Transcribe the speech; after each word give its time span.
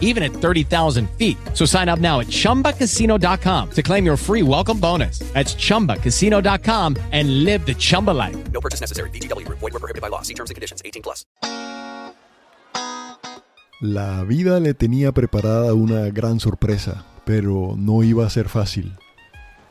even 0.00 0.22
at 0.22 0.32
30,000 0.32 1.10
feet. 1.18 1.36
So 1.52 1.66
sign 1.66 1.90
up 1.90 1.98
now 1.98 2.20
at 2.20 2.28
chumbacasino.com 2.28 3.70
to 3.72 3.82
claim 3.82 4.06
your 4.06 4.16
free 4.16 4.42
welcome 4.42 4.80
bonus. 4.80 5.18
That's 5.34 5.54
chumbacasino.com 5.56 6.96
and 7.12 7.44
live 7.44 7.66
the 7.66 7.74
Chumba 7.74 8.12
life. 8.12 8.36
No 8.52 8.60
purchase 8.60 8.80
necessary. 8.80 9.10
VGW 9.10 9.44
Group. 9.44 9.58
Void 9.58 9.72
were 9.74 9.80
prohibited 9.80 10.00
by 10.00 10.08
law. 10.08 10.22
See 10.22 10.34
terms 10.34 10.50
and 10.50 10.54
conditions. 10.54 10.80
18 10.84 11.02
plus. 11.02 11.26
La 13.80 14.24
vida 14.24 14.60
le 14.60 14.72
tenía 14.72 15.12
preparada 15.12 15.74
una 15.74 16.08
gran 16.08 16.40
sorpresa, 16.40 17.04
pero 17.26 17.74
no 17.76 18.02
iba 18.02 18.24
a 18.24 18.30
ser 18.30 18.48
fácil. 18.48 18.96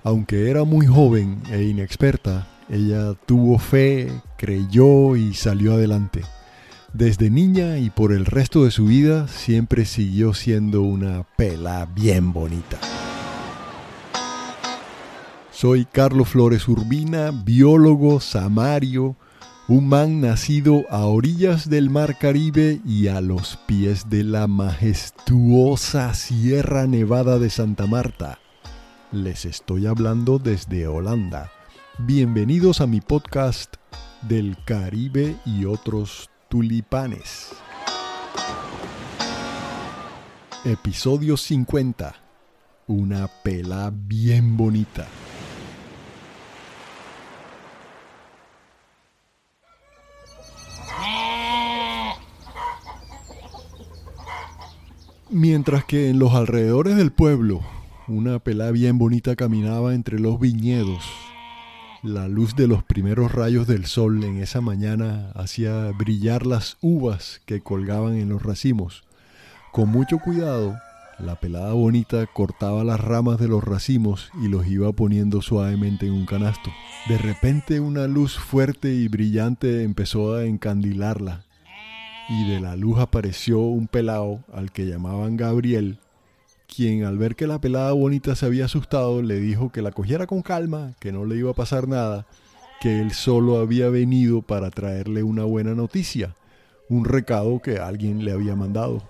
Aunque 0.04 0.52
era 0.52 0.66
muy 0.66 0.86
joven 0.86 1.42
e 1.52 1.64
inexperta, 1.64 2.48
ella 2.70 3.16
tuvo 3.26 3.58
fe, 3.58 4.12
creyó 4.38 5.16
y 5.16 5.34
salió 5.34 5.74
adelante. 5.74 6.22
Desde 6.94 7.32
niña 7.32 7.80
y 7.80 7.90
por 7.90 8.14
el 8.14 8.24
resto 8.24 8.66
de 8.66 8.70
su 8.70 8.86
vida 8.86 9.28
siempre 9.28 9.84
siguió 9.84 10.36
siendo 10.36 10.84
una 10.84 11.24
pela 11.24 11.88
bien 11.88 12.34
bonita. 12.34 12.78
Soy 15.52 15.86
Carlos 15.86 16.30
Flores 16.30 16.68
Urbina, 16.68 17.32
biólogo 17.32 18.20
samario, 18.20 19.16
un 19.68 19.88
man 19.88 20.22
nacido 20.22 20.84
a 20.92 21.06
orillas 21.08 21.68
del 21.68 21.90
Mar 21.90 22.20
Caribe 22.20 22.80
y 22.86 23.08
a 23.08 23.22
los 23.22 23.58
pies 23.66 24.12
de 24.12 24.24
la 24.24 24.46
majestuosa 24.46 26.14
Sierra 26.14 26.86
Nevada 26.86 27.40
de 27.40 27.50
Santa 27.50 27.88
Marta. 27.88 28.38
Les 29.12 29.46
estoy 29.46 29.88
hablando 29.88 30.38
desde 30.38 30.86
Holanda. 30.86 31.50
Bienvenidos 31.98 32.82
a 32.82 32.88
mi 32.88 33.02
podcast 33.02 33.78
del 34.22 34.58
Caribe 34.64 35.36
y 35.44 35.66
otros 35.66 36.30
tulipanes. 36.54 37.50
Episodio 40.64 41.36
50. 41.36 42.14
Una 42.86 43.28
pela 43.28 43.92
bien 43.92 44.56
bonita. 44.56 45.08
Mientras 55.32 55.86
que 55.86 56.12
en 56.12 56.20
los 56.20 56.36
alrededores 56.36 56.96
del 56.98 57.12
pueblo 57.12 57.62
una 58.08 58.38
pelá 58.38 58.70
bien 58.70 59.00
bonita 59.00 59.36
caminaba 59.36 59.96
entre 59.96 60.20
los 60.20 60.40
viñedos. 60.40 61.33
La 62.04 62.28
luz 62.28 62.58
de 62.58 62.68
los 62.68 62.84
primeros 62.84 63.32
rayos 63.32 63.66
del 63.66 63.86
sol 63.86 64.26
en 64.26 64.44
esa 64.44 64.60
mañana 64.60 65.32
hacía 65.36 65.90
brillar 65.98 66.46
las 66.46 66.76
uvas 66.82 67.40
que 67.46 67.62
colgaban 67.62 68.16
en 68.16 68.28
los 68.28 68.44
racimos. 68.44 69.06
Con 69.72 69.88
mucho 69.88 70.20
cuidado, 70.20 70.78
la 71.18 71.40
pelada 71.40 71.72
bonita 71.72 72.26
cortaba 72.26 72.84
las 72.84 73.00
ramas 73.00 73.40
de 73.40 73.48
los 73.48 73.64
racimos 73.64 74.32
y 74.44 74.50
los 74.50 74.68
iba 74.68 74.92
poniendo 74.92 75.42
suavemente 75.42 76.06
en 76.06 76.12
un 76.12 76.26
canasto. 76.26 76.72
De 77.08 77.18
repente 77.18 77.80
una 77.80 78.06
luz 78.08 78.38
fuerte 78.38 78.94
y 78.94 79.08
brillante 79.08 79.84
empezó 79.84 80.36
a 80.36 80.44
encandilarla 80.44 81.46
y 82.28 82.50
de 82.50 82.60
la 82.60 82.76
luz 82.76 83.00
apareció 83.00 83.60
un 83.60 83.88
pelao 83.88 84.44
al 84.52 84.74
que 84.74 84.86
llamaban 84.86 85.38
Gabriel, 85.38 86.00
quien 86.76 87.04
al 87.04 87.18
ver 87.18 87.36
que 87.36 87.46
la 87.46 87.62
pelada 87.62 87.92
bonita 87.92 88.36
se 88.36 88.46
había 88.46 88.66
asustado 88.66 89.22
le 89.22 89.40
dijo 89.40 89.72
que 89.72 89.82
la 89.82 89.92
cogiera 89.92 90.26
con 90.26 90.42
calma, 90.42 90.96
que 91.00 91.12
no 91.12 91.26
le 91.26 91.36
iba 91.38 91.52
a 91.52 91.56
pasar 91.56 91.88
nada, 91.88 92.26
que 92.82 93.00
él 93.00 93.12
solo 93.12 93.60
había 93.60 93.90
venido 93.90 94.42
para 94.42 94.72
traerle 94.72 95.24
una 95.24 95.44
buena 95.44 95.76
noticia, 95.76 96.36
un 96.90 97.06
recado 97.06 97.60
que 97.60 97.78
alguien 97.78 98.26
le 98.26 98.32
había 98.32 98.56
mandado. 98.56 99.04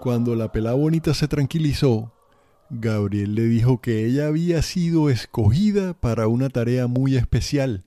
Cuando 0.00 0.36
la 0.36 0.52
pelada 0.52 0.76
bonita 0.76 1.12
se 1.12 1.26
tranquilizó, 1.28 2.12
Gabriel 2.70 3.34
le 3.34 3.44
dijo 3.44 3.80
que 3.80 4.04
ella 4.04 4.26
había 4.26 4.60
sido 4.62 5.08
escogida 5.08 5.94
para 5.94 6.28
una 6.28 6.50
tarea 6.50 6.86
muy 6.86 7.16
especial, 7.16 7.84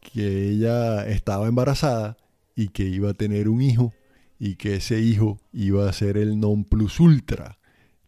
que 0.00 0.50
ella 0.50 1.06
estaba 1.06 1.46
embarazada 1.46 2.16
y 2.56 2.68
que 2.68 2.84
iba 2.84 3.10
a 3.10 3.14
tener 3.14 3.48
un 3.48 3.62
hijo 3.62 3.92
y 4.38 4.56
que 4.56 4.76
ese 4.76 5.00
hijo 5.00 5.38
iba 5.52 5.88
a 5.88 5.92
ser 5.92 6.16
el 6.16 6.40
non 6.40 6.64
plus 6.64 6.98
ultra, 6.98 7.58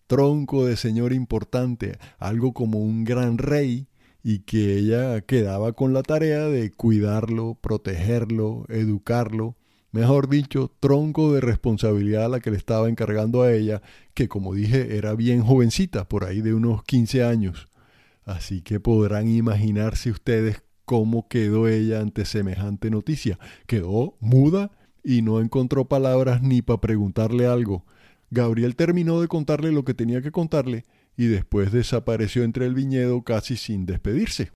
tronco 0.08 0.66
de 0.66 0.76
señor 0.76 1.12
importante, 1.12 1.98
algo 2.18 2.52
como 2.52 2.80
un 2.80 3.04
gran 3.04 3.38
rey 3.38 3.86
y 4.24 4.40
que 4.40 4.76
ella 4.76 5.20
quedaba 5.20 5.72
con 5.72 5.92
la 5.92 6.02
tarea 6.02 6.48
de 6.48 6.72
cuidarlo, 6.72 7.56
protegerlo, 7.60 8.64
educarlo 8.68 9.56
mejor 9.96 10.28
dicho, 10.28 10.70
tronco 10.78 11.32
de 11.32 11.40
responsabilidad 11.40 12.26
a 12.26 12.28
la 12.28 12.40
que 12.40 12.50
le 12.50 12.58
estaba 12.58 12.90
encargando 12.90 13.42
a 13.42 13.52
ella, 13.54 13.80
que 14.12 14.28
como 14.28 14.52
dije 14.52 14.98
era 14.98 15.14
bien 15.14 15.42
jovencita, 15.42 16.06
por 16.06 16.24
ahí 16.24 16.42
de 16.42 16.52
unos 16.52 16.84
15 16.84 17.24
años. 17.24 17.66
Así 18.26 18.60
que 18.60 18.78
podrán 18.78 19.26
imaginarse 19.26 20.10
ustedes 20.10 20.62
cómo 20.84 21.28
quedó 21.28 21.66
ella 21.66 22.00
ante 22.00 22.26
semejante 22.26 22.90
noticia. 22.90 23.38
Quedó 23.66 24.16
muda 24.20 24.70
y 25.02 25.22
no 25.22 25.40
encontró 25.40 25.86
palabras 25.86 26.42
ni 26.42 26.60
para 26.60 26.82
preguntarle 26.82 27.46
algo. 27.46 27.86
Gabriel 28.30 28.76
terminó 28.76 29.22
de 29.22 29.28
contarle 29.28 29.72
lo 29.72 29.86
que 29.86 29.94
tenía 29.94 30.20
que 30.20 30.30
contarle 30.30 30.84
y 31.16 31.24
después 31.24 31.72
desapareció 31.72 32.44
entre 32.44 32.66
el 32.66 32.74
viñedo 32.74 33.22
casi 33.22 33.56
sin 33.56 33.86
despedirse. 33.86 34.50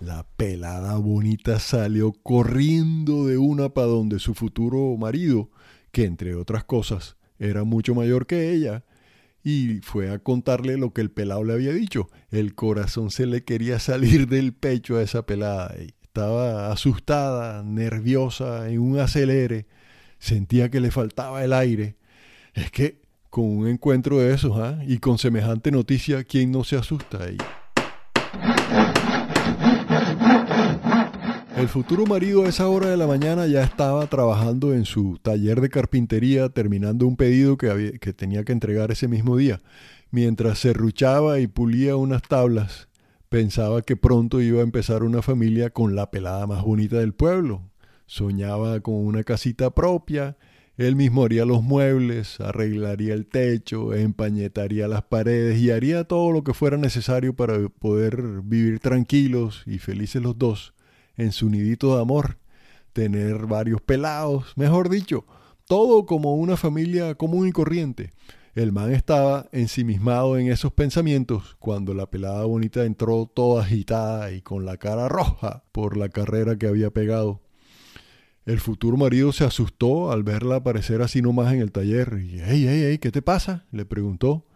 La 0.00 0.24
bonita 0.96 1.58
salió 1.58 2.12
corriendo 2.12 3.26
de 3.26 3.38
una 3.38 3.68
para 3.70 3.86
donde 3.86 4.18
su 4.18 4.34
futuro 4.34 4.96
marido, 4.96 5.50
que 5.92 6.04
entre 6.04 6.34
otras 6.34 6.64
cosas 6.64 7.16
era 7.38 7.64
mucho 7.64 7.94
mayor 7.94 8.26
que 8.26 8.52
ella, 8.52 8.84
y 9.42 9.80
fue 9.82 10.10
a 10.10 10.18
contarle 10.18 10.76
lo 10.76 10.92
que 10.92 11.00
el 11.00 11.10
pelado 11.10 11.44
le 11.44 11.52
había 11.52 11.72
dicho. 11.72 12.10
El 12.30 12.54
corazón 12.54 13.10
se 13.10 13.26
le 13.26 13.44
quería 13.44 13.78
salir 13.78 14.26
del 14.28 14.52
pecho 14.52 14.96
a 14.96 15.02
esa 15.02 15.24
pelada. 15.24 15.74
Estaba 16.02 16.72
asustada, 16.72 17.62
nerviosa, 17.62 18.68
en 18.68 18.80
un 18.80 18.98
acelere. 18.98 19.66
Sentía 20.18 20.70
que 20.70 20.80
le 20.80 20.90
faltaba 20.90 21.44
el 21.44 21.52
aire. 21.52 21.96
Es 22.54 22.70
que 22.70 23.00
con 23.30 23.44
un 23.44 23.68
encuentro 23.68 24.18
de 24.18 24.34
esos, 24.34 24.58
¿ah? 24.58 24.82
y 24.86 24.98
con 24.98 25.18
semejante 25.18 25.70
noticia, 25.70 26.24
¿quién 26.24 26.50
no 26.50 26.64
se 26.64 26.76
asusta? 26.76 27.18
El 31.58 31.66
futuro 31.66 32.06
marido 32.06 32.44
a 32.44 32.48
esa 32.48 32.68
hora 32.68 32.86
de 32.86 32.96
la 32.96 33.08
mañana 33.08 33.48
ya 33.48 33.64
estaba 33.64 34.06
trabajando 34.06 34.74
en 34.74 34.84
su 34.84 35.18
taller 35.20 35.60
de 35.60 35.68
carpintería 35.68 36.50
terminando 36.50 37.04
un 37.04 37.16
pedido 37.16 37.58
que, 37.58 37.98
que 38.00 38.12
tenía 38.12 38.44
que 38.44 38.52
entregar 38.52 38.92
ese 38.92 39.08
mismo 39.08 39.36
día. 39.36 39.60
Mientras 40.12 40.60
serruchaba 40.60 41.40
y 41.40 41.48
pulía 41.48 41.96
unas 41.96 42.22
tablas, 42.22 42.88
pensaba 43.28 43.82
que 43.82 43.96
pronto 43.96 44.40
iba 44.40 44.60
a 44.60 44.62
empezar 44.62 45.02
una 45.02 45.20
familia 45.20 45.70
con 45.70 45.96
la 45.96 46.12
pelada 46.12 46.46
más 46.46 46.62
bonita 46.62 46.98
del 46.98 47.12
pueblo. 47.12 47.68
Soñaba 48.06 48.78
con 48.78 48.94
una 48.94 49.24
casita 49.24 49.74
propia, 49.74 50.36
él 50.76 50.94
mismo 50.94 51.24
haría 51.24 51.44
los 51.44 51.64
muebles, 51.64 52.40
arreglaría 52.40 53.14
el 53.14 53.26
techo, 53.26 53.94
empañetaría 53.94 54.86
las 54.86 55.02
paredes 55.02 55.58
y 55.58 55.72
haría 55.72 56.04
todo 56.04 56.30
lo 56.30 56.44
que 56.44 56.54
fuera 56.54 56.76
necesario 56.76 57.34
para 57.34 57.68
poder 57.68 58.42
vivir 58.44 58.78
tranquilos 58.78 59.64
y 59.66 59.78
felices 59.78 60.22
los 60.22 60.38
dos 60.38 60.72
en 61.18 61.32
su 61.32 61.50
nidito 61.50 61.94
de 61.94 62.00
amor, 62.02 62.38
tener 62.94 63.46
varios 63.46 63.82
pelados, 63.82 64.54
mejor 64.56 64.88
dicho, 64.88 65.26
todo 65.66 66.06
como 66.06 66.34
una 66.36 66.56
familia 66.56 67.14
común 67.14 67.48
y 67.48 67.52
corriente. 67.52 68.12
El 68.54 68.72
man 68.72 68.92
estaba 68.92 69.46
ensimismado 69.52 70.38
en 70.38 70.50
esos 70.50 70.72
pensamientos 70.72 71.56
cuando 71.58 71.94
la 71.94 72.10
pelada 72.10 72.44
bonita 72.44 72.84
entró 72.84 73.30
toda 73.32 73.62
agitada 73.62 74.32
y 74.32 74.40
con 74.40 74.64
la 74.64 74.78
cara 74.78 75.08
roja 75.08 75.62
por 75.70 75.96
la 75.96 76.08
carrera 76.08 76.56
que 76.56 76.66
había 76.66 76.90
pegado. 76.90 77.40
El 78.46 78.60
futuro 78.60 78.96
marido 78.96 79.30
se 79.32 79.44
asustó 79.44 80.10
al 80.10 80.22
verla 80.22 80.56
aparecer 80.56 81.02
así 81.02 81.20
nomás 81.20 81.52
en 81.52 81.60
el 81.60 81.70
taller. 81.70 82.18
Y, 82.20 82.40
hey, 82.40 82.64
hey, 82.66 82.82
hey, 82.86 82.98
¿qué 82.98 83.12
te 83.12 83.20
pasa? 83.20 83.66
le 83.70 83.84
preguntó. 83.84 84.46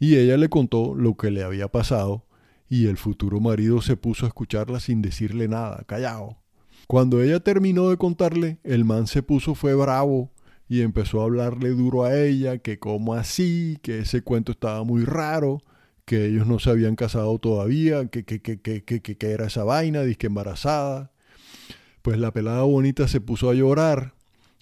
Y 0.00 0.16
ella 0.16 0.36
le 0.36 0.48
contó 0.48 0.94
lo 0.94 1.16
que 1.16 1.30
le 1.30 1.44
había 1.44 1.68
pasado 1.68 2.27
y 2.68 2.86
el 2.86 2.96
futuro 2.96 3.40
marido 3.40 3.80
se 3.80 3.96
puso 3.96 4.26
a 4.26 4.28
escucharla 4.28 4.80
sin 4.80 5.02
decirle 5.02 5.48
nada, 5.48 5.84
callado. 5.86 6.38
Cuando 6.86 7.22
ella 7.22 7.40
terminó 7.40 7.90
de 7.90 7.96
contarle, 7.96 8.58
el 8.64 8.84
man 8.84 9.06
se 9.06 9.22
puso 9.22 9.54
fue 9.54 9.74
bravo 9.74 10.30
y 10.68 10.82
empezó 10.82 11.20
a 11.20 11.24
hablarle 11.24 11.70
duro 11.70 12.04
a 12.04 12.18
ella, 12.18 12.58
que 12.58 12.78
como 12.78 13.14
así, 13.14 13.78
que 13.82 14.00
ese 14.00 14.22
cuento 14.22 14.52
estaba 14.52 14.84
muy 14.84 15.04
raro, 15.04 15.60
que 16.04 16.26
ellos 16.26 16.46
no 16.46 16.58
se 16.58 16.70
habían 16.70 16.96
casado 16.96 17.38
todavía, 17.38 18.06
que, 18.08 18.24
que, 18.24 18.40
que, 18.40 18.60
que, 18.60 18.82
que 18.82 19.30
era 19.30 19.46
esa 19.46 19.64
vaina, 19.64 20.02
disque 20.02 20.26
embarazada. 20.26 21.10
Pues 22.02 22.18
la 22.18 22.32
pelada 22.32 22.62
bonita 22.62 23.08
se 23.08 23.20
puso 23.20 23.50
a 23.50 23.54
llorar 23.54 24.14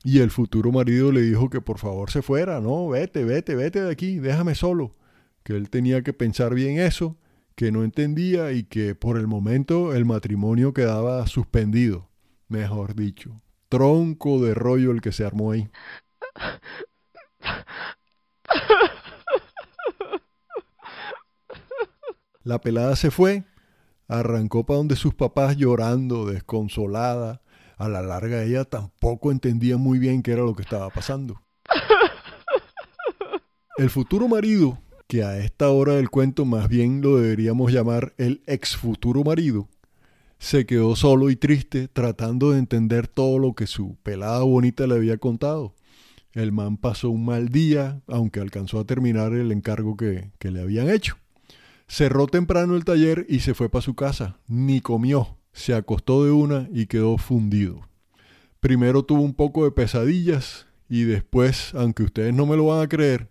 y 0.03 0.20
el 0.20 0.31
futuro 0.31 0.70
marido 0.70 1.11
le 1.11 1.23
dijo 1.23 1.50
que 1.50 1.61
por 1.61 1.79
favor 1.79 2.11
se 2.11 2.23
fuera, 2.23 2.61
no, 2.61 2.88
vete, 2.88 3.25
vete, 3.25 3.56
vete 3.56 3.82
de 3.82 3.91
aquí, 3.91 4.19
déjame 4.19 4.55
solo, 4.55 4.94
que 5.43 5.55
él 5.55 5.69
tenía 5.70 6.03
que 6.03 6.12
pensar 6.12 6.55
bien 6.55 6.79
eso, 6.79 7.17
que 7.56 7.73
no 7.73 7.82
entendía 7.82 8.53
y 8.53 8.64
que 8.64 8.94
por 8.94 9.17
el 9.17 9.26
momento 9.26 9.94
el 9.94 10.05
matrimonio 10.05 10.75
quedaba 10.75 11.26
suspendido, 11.26 12.08
mejor 12.49 12.94
dicho, 12.94 13.41
tronco 13.69 14.41
de 14.43 14.55
rollo 14.55 14.93
el 14.93 15.00
que 15.00 15.11
se 15.11 15.25
armó 15.25 15.53
ahí. 15.53 15.69
La 22.44 22.61
pelada 22.61 22.94
se 22.94 23.11
fue, 23.11 23.44
arrancó 24.06 24.64
para 24.64 24.76
donde 24.76 24.94
sus 24.94 25.14
papás 25.14 25.56
llorando, 25.56 26.26
desconsolada. 26.26 27.43
A 27.79 27.88
la 27.88 28.03
larga 28.03 28.43
ella 28.44 28.64
tampoco 28.64 29.32
entendía 29.32 29.76
muy 29.79 29.99
bien 29.99 30.23
qué 30.23 30.32
era 30.32 30.43
lo 30.43 30.55
que 30.55 30.62
estaba 30.62 30.88
pasando. 30.91 31.43
El 33.79 33.91
futuro 33.91 34.29
marido, 34.29 34.79
que 35.06 35.23
a 35.23 35.38
esta 35.38 35.70
hora 35.70 35.94
del 35.94 36.11
cuento 36.11 36.44
más 36.44 36.69
bien 36.69 37.00
lo 37.00 37.17
deberíamos 37.17 37.73
llamar 37.73 38.14
el 38.19 38.43
ex 38.47 38.76
futuro 38.76 39.23
marido, 39.25 39.69
se 40.38 40.67
quedó 40.67 40.97
solo 40.97 41.31
y 41.31 41.37
triste 41.37 41.88
tratando 41.88 42.53
de 42.53 42.58
entender 42.58 43.08
todo 43.08 43.38
lo 43.38 43.55
que 43.55 43.67
su 43.67 43.97
pelada 44.03 44.41
bonita 44.43 44.87
le 44.87 44.94
había 44.94 45.17
contado. 45.17 45.75
El 46.32 46.53
man 46.53 46.76
pasó 46.76 47.08
un 47.08 47.25
mal 47.25 47.49
día, 47.49 48.03
aunque 48.06 48.41
alcanzó 48.41 48.79
a 48.79 48.85
terminar 48.85 49.32
el 49.32 49.50
encargo 49.50 49.97
que, 49.97 50.31
que 50.38 50.50
le 50.50 50.61
habían 50.61 50.91
hecho. 50.91 51.17
Cerró 51.88 52.26
temprano 52.26 52.76
el 52.76 52.85
taller 52.85 53.25
y 53.29 53.41
se 53.41 53.55
fue 53.55 53.70
para 53.70 53.82
su 53.82 53.94
casa. 53.94 54.38
Ni 54.47 54.81
comió. 54.81 55.38
Se 55.53 55.73
acostó 55.73 56.25
de 56.25 56.32
una 56.32 56.69
y 56.70 56.87
quedó 56.87 57.17
fundido. 57.17 57.88
Primero 58.61 59.05
tuvo 59.05 59.23
un 59.23 59.32
poco 59.32 59.64
de 59.64 59.70
pesadillas 59.70 60.67
y 60.88 61.05
después, 61.05 61.75
aunque 61.75 62.03
ustedes 62.03 62.35
no 62.35 62.44
me 62.44 62.56
lo 62.56 62.67
van 62.67 62.82
a 62.82 62.88
creer, 62.88 63.31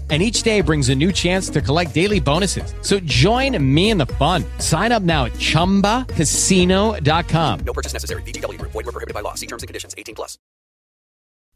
And 0.11 0.21
each 0.21 0.43
day 0.43 0.59
brings 0.59 0.89
a 0.89 0.95
new 0.95 1.13
chance 1.13 1.49
to 1.51 1.61
collect 1.61 1.93
daily 1.93 2.19
bonuses. 2.19 2.73
So 2.81 2.99
join 2.99 3.57
me 3.63 3.91
in 3.91 3.97
the 3.97 4.07
fun. 4.19 4.43
Sign 4.57 4.91
up 4.91 5.03
now 5.03 5.27
at 5.27 5.31
chumbacasino.com. 5.39 7.59
No 7.65 7.73
purchase 7.73 7.93
necessary. 7.93 8.23
VGW 8.23 8.59
Group. 8.59 8.73
Void 8.73 8.87
were 8.87 8.91
prohibited 8.91 9.13
by 9.13 9.21
law. 9.21 9.35
See 9.35 9.47
terms 9.47 9.63
and 9.63 9.69
conditions. 9.69 9.95
18 9.97 10.15
plus. 10.15 10.37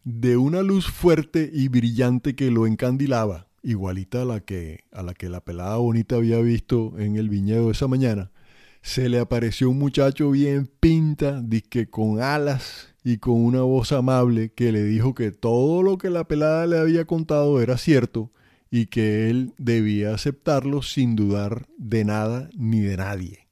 de 0.06 0.38
una 0.38 0.62
luz 0.62 0.86
fuerte 0.86 1.50
y 1.52 1.68
brillante 1.68 2.36
que 2.36 2.52
lo 2.52 2.68
encandilaba, 2.68 3.48
igualita 3.64 4.22
a 4.22 4.26
la 4.26 4.40
que 4.40 4.84
a 4.92 5.02
la 5.02 5.16
que 5.16 5.30
la 5.30 5.42
pelada 5.42 5.78
bonita 5.78 6.18
había 6.18 6.38
visto 6.40 6.94
en 7.00 7.16
el 7.16 7.28
viñedo 7.28 7.72
esa 7.72 7.88
mañana, 7.88 8.32
se 8.84 9.10
le 9.10 9.20
apareció 9.20 9.68
un 9.68 9.80
muchacho 9.80 10.30
bien 10.30 10.70
pinta, 10.80 11.42
disque 11.42 11.90
con 11.90 12.22
alas 12.22 12.94
y 13.04 13.18
con 13.18 13.34
una 13.34 13.62
voz 13.62 13.94
amable 13.94 14.54
que 14.54 14.72
le 14.72 14.84
dijo 14.84 15.16
que 15.16 15.32
todo 15.32 15.82
lo 15.82 15.98
que 15.98 16.12
la 16.12 16.28
pelada 16.28 16.68
le 16.68 16.78
había 16.78 17.06
contado 17.06 17.60
era 17.60 17.80
cierto 17.80 18.32
y 18.76 18.88
que 18.88 19.30
él 19.30 19.54
debía 19.58 20.14
aceptarlo 20.14 20.82
sin 20.82 21.16
dudar 21.16 21.66
de 21.78 22.04
nada 22.04 22.50
ni 22.58 22.82
de 22.82 22.98
nadie. 22.98 23.48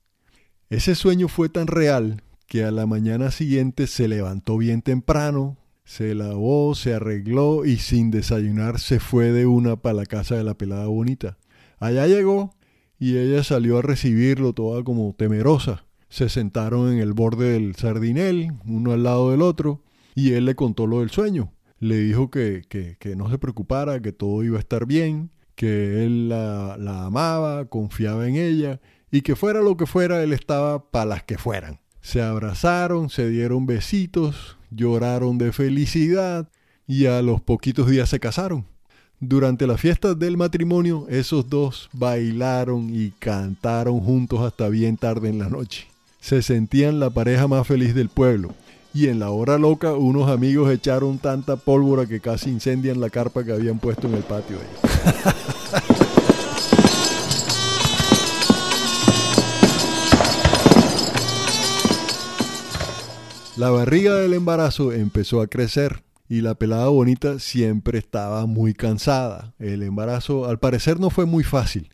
Ese 0.70 0.96
sueño 0.96 1.30
fue 1.30 1.48
tan 1.48 1.68
real 1.68 2.24
que 2.46 2.66
a 2.66 2.72
la 2.72 2.86
mañana 2.88 3.32
siguiente 3.32 3.88
se 3.88 4.10
levantó 4.10 4.58
bien 4.58 4.82
temprano, 4.82 5.58
se 5.86 6.14
lavó, 6.14 6.76
se 6.76 6.94
arregló 6.94 7.64
y 7.64 7.78
sin 7.78 8.12
desayunar 8.12 8.82
se 8.82 9.00
fue 9.00 9.32
de 9.32 9.46
una 9.46 9.78
para 9.78 9.94
la 9.96 10.06
casa 10.06 10.36
de 10.36 10.44
la 10.44 10.58
pelada 10.58 10.88
bonita. 10.88 11.38
Allá 11.80 12.06
llegó 12.06 12.54
y 13.00 13.16
ella 13.16 13.46
salió 13.46 13.78
a 13.78 13.82
recibirlo 13.82 14.52
toda 14.52 14.84
como 14.84 15.16
temerosa. 15.18 15.86
Se 16.10 16.28
sentaron 16.28 16.92
en 16.92 17.00
el 17.00 17.14
borde 17.14 17.54
del 17.54 17.76
sardinel, 17.76 18.52
uno 18.66 18.92
al 18.92 19.04
lado 19.04 19.32
del 19.32 19.42
otro, 19.42 19.84
y 20.16 20.34
él 20.34 20.44
le 20.44 20.56
contó 20.56 20.86
lo 20.86 21.00
del 21.00 21.12
sueño. 21.12 21.54
Le 21.84 21.98
dijo 21.98 22.32
que, 22.32 22.62
que, 22.70 22.96
que 22.98 23.18
no 23.18 23.30
se 23.30 23.38
preocupara, 23.38 24.02
que 24.02 24.14
todo 24.14 24.42
iba 24.42 24.56
a 24.56 24.62
estar 24.62 24.86
bien, 24.86 25.32
que 25.56 26.06
él 26.06 26.30
la, 26.30 26.78
la 26.80 27.08
amaba, 27.08 27.66
confiaba 27.66 28.26
en 28.26 28.38
ella, 28.38 28.80
y 29.12 29.20
que 29.20 29.36
fuera 29.36 29.60
lo 29.60 29.76
que 29.76 29.86
fuera, 29.86 30.24
él 30.24 30.32
estaba 30.32 30.90
para 30.92 31.06
las 31.08 31.24
que 31.24 31.38
fueran. 31.38 31.82
Se 32.00 32.22
abrazaron, 32.22 33.10
se 33.10 33.28
dieron 33.28 33.66
besitos, 33.66 34.58
lloraron 34.72 35.38
de 35.38 35.52
felicidad 35.52 36.48
y 36.88 37.08
a 37.08 37.22
los 37.22 37.42
poquitos 37.42 37.90
días 37.90 38.08
se 38.08 38.22
casaron. 38.22 38.66
Durante 39.20 39.68
las 39.68 39.82
fiestas 39.82 40.18
del 40.18 40.38
matrimonio, 40.38 41.06
esos 41.10 41.50
dos 41.50 41.90
bailaron 41.92 42.96
y 42.96 43.10
cantaron 43.20 44.00
juntos 44.00 44.40
hasta 44.40 44.70
bien 44.70 44.96
tarde 44.96 45.28
en 45.28 45.40
la 45.40 45.50
noche. 45.50 45.88
Se 46.22 46.42
sentían 46.44 47.02
la 47.02 47.10
pareja 47.10 47.50
más 47.50 47.68
feliz 47.68 47.94
del 47.94 48.08
pueblo. 48.08 48.56
Y 48.96 49.08
en 49.08 49.18
la 49.20 49.32
hora 49.32 49.58
loca, 49.58 49.94
unos 49.94 50.30
amigos 50.30 50.72
echaron 50.72 51.18
tanta 51.18 51.56
pólvora 51.56 52.06
que 52.06 52.20
casi 52.20 52.52
incendian 52.52 53.02
la 53.02 53.10
carpa 53.10 53.44
que 53.44 53.52
habían 53.52 53.80
puesto 53.80 54.08
en 54.08 54.14
el 54.14 54.22
patio. 54.22 54.58
La 63.58 63.72
barriga 63.72 64.16
del 64.16 64.34
embarazo 64.34 64.92
empezó 64.92 65.42
a 65.42 65.48
crecer 65.48 66.04
y 66.30 66.42
la 66.42 66.54
pelada 66.54 66.88
bonita 66.88 67.40
siempre 67.40 67.98
estaba 67.98 68.46
muy 68.46 68.74
cansada. 68.74 69.54
El 69.58 69.82
embarazo 69.82 70.46
al 70.46 70.60
parecer 70.60 71.00
no 71.00 71.10
fue 71.10 71.26
muy 71.26 71.44
fácil. 71.44 71.90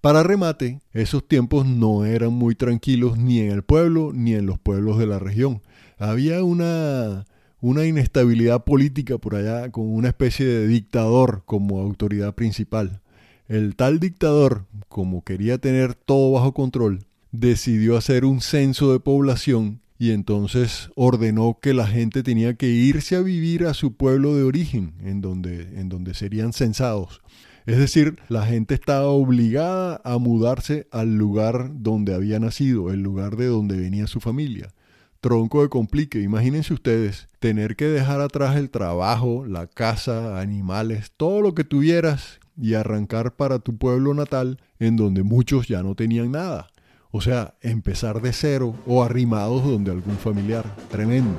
Para 0.00 0.22
remate, 0.22 0.80
esos 0.92 1.26
tiempos 1.26 1.66
no 1.66 2.04
eran 2.04 2.32
muy 2.32 2.54
tranquilos 2.54 3.18
ni 3.18 3.40
en 3.40 3.50
el 3.50 3.62
pueblo 3.62 4.12
ni 4.14 4.34
en 4.34 4.46
los 4.46 4.58
pueblos 4.58 4.98
de 4.98 5.06
la 5.06 5.18
región. 5.18 5.62
Había 5.98 6.44
una, 6.44 7.24
una 7.60 7.86
inestabilidad 7.86 8.64
política 8.64 9.18
por 9.18 9.34
allá 9.34 9.70
con 9.70 9.88
una 9.88 10.08
especie 10.08 10.44
de 10.44 10.66
dictador 10.68 11.42
como 11.46 11.80
autoridad 11.80 12.34
principal. 12.34 13.00
El 13.48 13.76
tal 13.76 14.00
dictador, 14.00 14.66
como 14.88 15.22
quería 15.24 15.58
tener 15.58 15.94
todo 15.94 16.32
bajo 16.32 16.52
control, 16.52 17.06
decidió 17.32 17.96
hacer 17.96 18.24
un 18.24 18.40
censo 18.40 18.92
de 18.92 19.00
población 19.00 19.80
y 19.98 20.10
entonces 20.10 20.90
ordenó 20.94 21.58
que 21.60 21.72
la 21.72 21.86
gente 21.86 22.22
tenía 22.22 22.54
que 22.54 22.68
irse 22.68 23.16
a 23.16 23.22
vivir 23.22 23.64
a 23.64 23.72
su 23.72 23.94
pueblo 23.94 24.34
de 24.34 24.42
origen, 24.42 24.94
en 25.02 25.20
donde, 25.20 25.80
en 25.80 25.88
donde 25.88 26.12
serían 26.14 26.52
censados. 26.52 27.22
Es 27.64 27.78
decir, 27.78 28.18
la 28.28 28.46
gente 28.46 28.74
estaba 28.74 29.06
obligada 29.06 30.00
a 30.04 30.18
mudarse 30.18 30.86
al 30.90 31.16
lugar 31.16 31.70
donde 31.72 32.14
había 32.14 32.38
nacido, 32.38 32.92
el 32.92 33.00
lugar 33.00 33.36
de 33.36 33.46
donde 33.46 33.76
venía 33.76 34.06
su 34.06 34.20
familia. 34.20 34.72
Tronco 35.20 35.62
de 35.62 35.68
complique, 35.68 36.20
imagínense 36.20 36.74
ustedes, 36.74 37.28
tener 37.38 37.76
que 37.76 37.86
dejar 37.86 38.20
atrás 38.20 38.56
el 38.56 38.70
trabajo, 38.70 39.44
la 39.46 39.66
casa, 39.66 40.40
animales, 40.40 41.12
todo 41.16 41.40
lo 41.40 41.54
que 41.54 41.64
tuvieras 41.64 42.40
y 42.56 42.74
arrancar 42.74 43.34
para 43.36 43.58
tu 43.58 43.76
pueblo 43.76 44.14
natal 44.14 44.58
en 44.78 44.96
donde 44.96 45.22
muchos 45.22 45.68
ya 45.68 45.82
no 45.82 45.94
tenían 45.94 46.32
nada. 46.32 46.68
O 47.10 47.20
sea, 47.20 47.54
empezar 47.62 48.20
de 48.20 48.32
cero 48.32 48.74
o 48.86 49.02
arrimados 49.02 49.64
donde 49.64 49.90
algún 49.90 50.16
familiar. 50.16 50.64
Tremendo. 50.90 51.34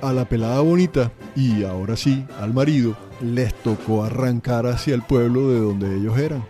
A 0.00 0.12
la 0.14 0.26
pelada 0.26 0.60
bonita 0.60 1.12
y 1.36 1.64
ahora 1.64 1.94
sí 1.94 2.24
al 2.40 2.54
marido 2.54 2.96
les 3.20 3.52
tocó 3.52 4.02
arrancar 4.02 4.66
hacia 4.66 4.94
el 4.94 5.02
pueblo 5.02 5.50
de 5.50 5.60
donde 5.60 5.96
ellos 5.96 6.18
eran. 6.18 6.42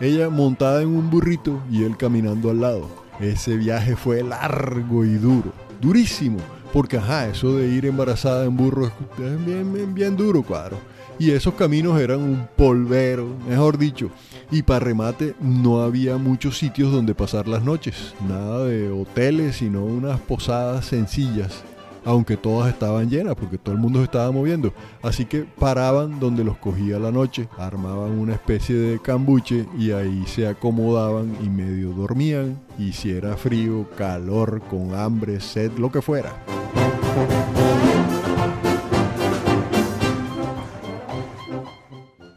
Ella 0.00 0.30
montada 0.30 0.82
en 0.82 0.88
un 0.88 1.10
burrito 1.10 1.60
y 1.70 1.82
él 1.82 1.96
caminando 1.96 2.50
al 2.50 2.60
lado. 2.60 2.88
Ese 3.18 3.56
viaje 3.56 3.96
fue 3.96 4.22
largo 4.22 5.04
y 5.04 5.14
duro, 5.14 5.52
durísimo, 5.80 6.38
porque 6.72 6.98
ajá, 6.98 7.26
eso 7.26 7.56
de 7.56 7.66
ir 7.66 7.84
embarazada 7.84 8.44
en 8.44 8.56
burro 8.56 8.86
es 8.86 9.44
bien, 9.44 9.72
bien, 9.72 9.92
bien 9.92 10.16
duro, 10.16 10.42
cuadro. 10.42 10.78
y 11.18 11.32
esos 11.32 11.54
caminos 11.54 12.00
eran 12.00 12.20
un 12.20 12.46
polvero, 12.56 13.26
mejor 13.48 13.76
dicho. 13.76 14.10
Y 14.52 14.62
para 14.62 14.84
remate 14.84 15.34
no 15.40 15.82
había 15.82 16.16
muchos 16.16 16.58
sitios 16.58 16.92
donde 16.92 17.14
pasar 17.14 17.48
las 17.48 17.64
noches, 17.64 18.14
nada 18.28 18.66
de 18.66 18.88
hoteles, 18.90 19.56
sino 19.56 19.84
unas 19.84 20.20
posadas 20.20 20.86
sencillas 20.86 21.64
aunque 22.04 22.36
todas 22.36 22.72
estaban 22.72 23.08
llenas 23.08 23.34
porque 23.34 23.58
todo 23.58 23.74
el 23.74 23.80
mundo 23.80 23.98
se 24.00 24.04
estaba 24.04 24.30
moviendo. 24.30 24.72
Así 25.02 25.24
que 25.24 25.42
paraban 25.42 26.20
donde 26.20 26.44
los 26.44 26.56
cogía 26.58 26.98
la 26.98 27.10
noche, 27.10 27.48
armaban 27.58 28.12
una 28.12 28.34
especie 28.34 28.76
de 28.76 29.00
cambuche 29.00 29.66
y 29.78 29.92
ahí 29.92 30.24
se 30.26 30.46
acomodaban 30.46 31.36
y 31.42 31.48
medio 31.48 31.90
dormían. 31.90 32.60
Y 32.78 32.92
si 32.92 33.10
era 33.10 33.36
frío, 33.36 33.88
calor, 33.96 34.62
con 34.68 34.94
hambre, 34.94 35.40
sed, 35.40 35.72
lo 35.78 35.90
que 35.90 36.02
fuera. 36.02 36.32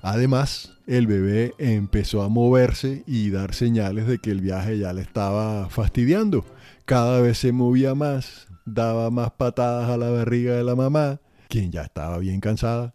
Además, 0.02 0.72
el 0.88 1.08
bebé 1.08 1.56
empezó 1.58 2.22
a 2.22 2.30
moverse 2.30 3.04
y 3.08 3.32
dar 3.32 3.56
señales 3.56 4.06
de 4.06 4.20
que 4.20 4.30
el 4.30 4.40
viaje 4.40 4.78
ya 4.78 4.94
le 4.94 5.02
estaba 5.02 5.68
fastidiando. 5.70 6.46
Cada 6.86 7.22
vez 7.22 7.40
se 7.40 7.52
movía 7.52 7.96
más, 7.96 8.48
daba 8.66 9.12
más 9.12 9.32
patadas 9.32 9.90
a 9.90 9.98
la 9.98 10.10
barriga 10.10 10.56
de 10.56 10.64
la 10.64 10.76
mamá, 10.76 11.22
quien 11.48 11.72
ya 11.72 11.84
estaba 11.84 12.18
bien 12.18 12.40
cansada, 12.42 12.94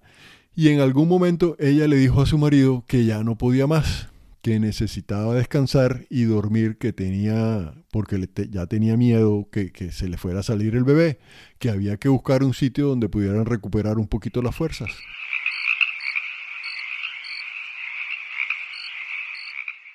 y 0.55 0.69
en 0.69 0.81
algún 0.81 1.09
momento 1.09 1.57
ella 1.59 1.87
le 1.87 1.97
dijo 1.97 2.21
a 2.21 2.27
su 2.27 2.37
marido 2.37 2.85
que 2.87 3.05
ya 3.05 3.23
no 3.23 3.39
podía 3.39 3.67
más, 3.67 4.09
que 4.43 4.59
necesitaba 4.59 5.35
descansar 5.35 6.07
y 6.11 6.25
dormir, 6.25 6.79
que 6.79 6.93
tenía, 6.93 7.75
porque 7.91 8.29
ya 8.51 8.67
tenía 8.67 8.97
miedo 8.97 9.49
que, 9.53 9.71
que 9.71 9.93
se 9.93 10.09
le 10.09 10.17
fuera 10.17 10.41
a 10.41 10.43
salir 10.43 10.75
el 10.75 10.85
bebé, 10.85 11.19
que 11.59 11.71
había 11.71 11.97
que 11.99 12.09
buscar 12.09 12.43
un 12.43 12.55
sitio 12.55 12.89
donde 12.89 13.09
pudieran 13.09 13.47
recuperar 13.47 13.99
un 13.99 14.09
poquito 14.09 14.43
las 14.43 14.57
fuerzas. 14.57 14.91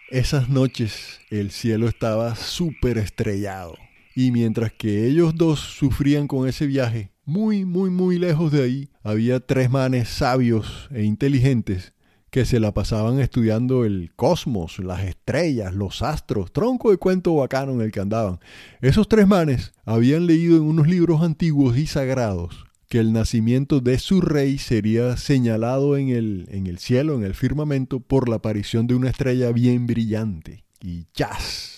Esas 0.10 0.50
noches 0.50 1.20
el 1.32 1.51
cielo 1.51 1.88
estaba 1.88 2.36
súper 2.36 3.00
estrellado. 3.00 3.85
Y 4.15 4.31
mientras 4.31 4.72
que 4.72 5.05
ellos 5.05 5.36
dos 5.36 5.60
sufrían 5.60 6.27
con 6.27 6.48
ese 6.48 6.65
viaje, 6.65 7.12
muy, 7.25 7.65
muy, 7.65 7.89
muy 7.89 8.17
lejos 8.17 8.51
de 8.51 8.63
ahí, 8.63 8.89
había 9.03 9.41
tres 9.41 9.69
manes 9.69 10.07
sabios 10.07 10.88
e 10.91 11.03
inteligentes 11.03 11.93
que 12.29 12.45
se 12.45 12.62
la 12.62 12.74
pasaban 12.74 13.19
estudiando 13.19 13.84
el 13.84 14.12
cosmos, 14.15 14.79
las 14.79 15.03
estrellas, 15.03 15.74
los 15.74 16.01
astros, 16.01 16.53
tronco 16.53 16.91
de 16.91 16.98
cuento 16.98 17.36
bacano 17.36 17.74
en 17.74 17.81
el 17.81 17.91
que 17.91 18.00
andaban. 18.00 18.39
Esos 18.81 19.10
tres 19.10 19.27
manes 19.27 19.74
habían 19.84 20.27
leído 20.27 20.55
en 20.55 20.63
unos 20.63 20.88
libros 20.88 21.22
antiguos 21.22 21.77
y 21.77 21.86
sagrados 21.86 22.65
que 22.88 23.00
el 23.00 23.12
nacimiento 23.12 23.81
de 23.81 24.00
su 24.00 24.22
rey 24.22 24.57
sería 24.60 25.17
señalado 25.17 25.98
en 25.98 26.10
el, 26.10 26.48
en 26.51 26.67
el 26.67 26.77
cielo, 26.77 27.15
en 27.15 27.24
el 27.24 27.34
firmamento, 27.34 28.00
por 28.00 28.29
la 28.29 28.38
aparición 28.38 28.88
de 28.88 28.95
una 28.95 29.10
estrella 29.10 29.51
bien 29.51 29.88
brillante. 29.88 30.63
Y 30.81 31.05
¡chas! 31.13 31.75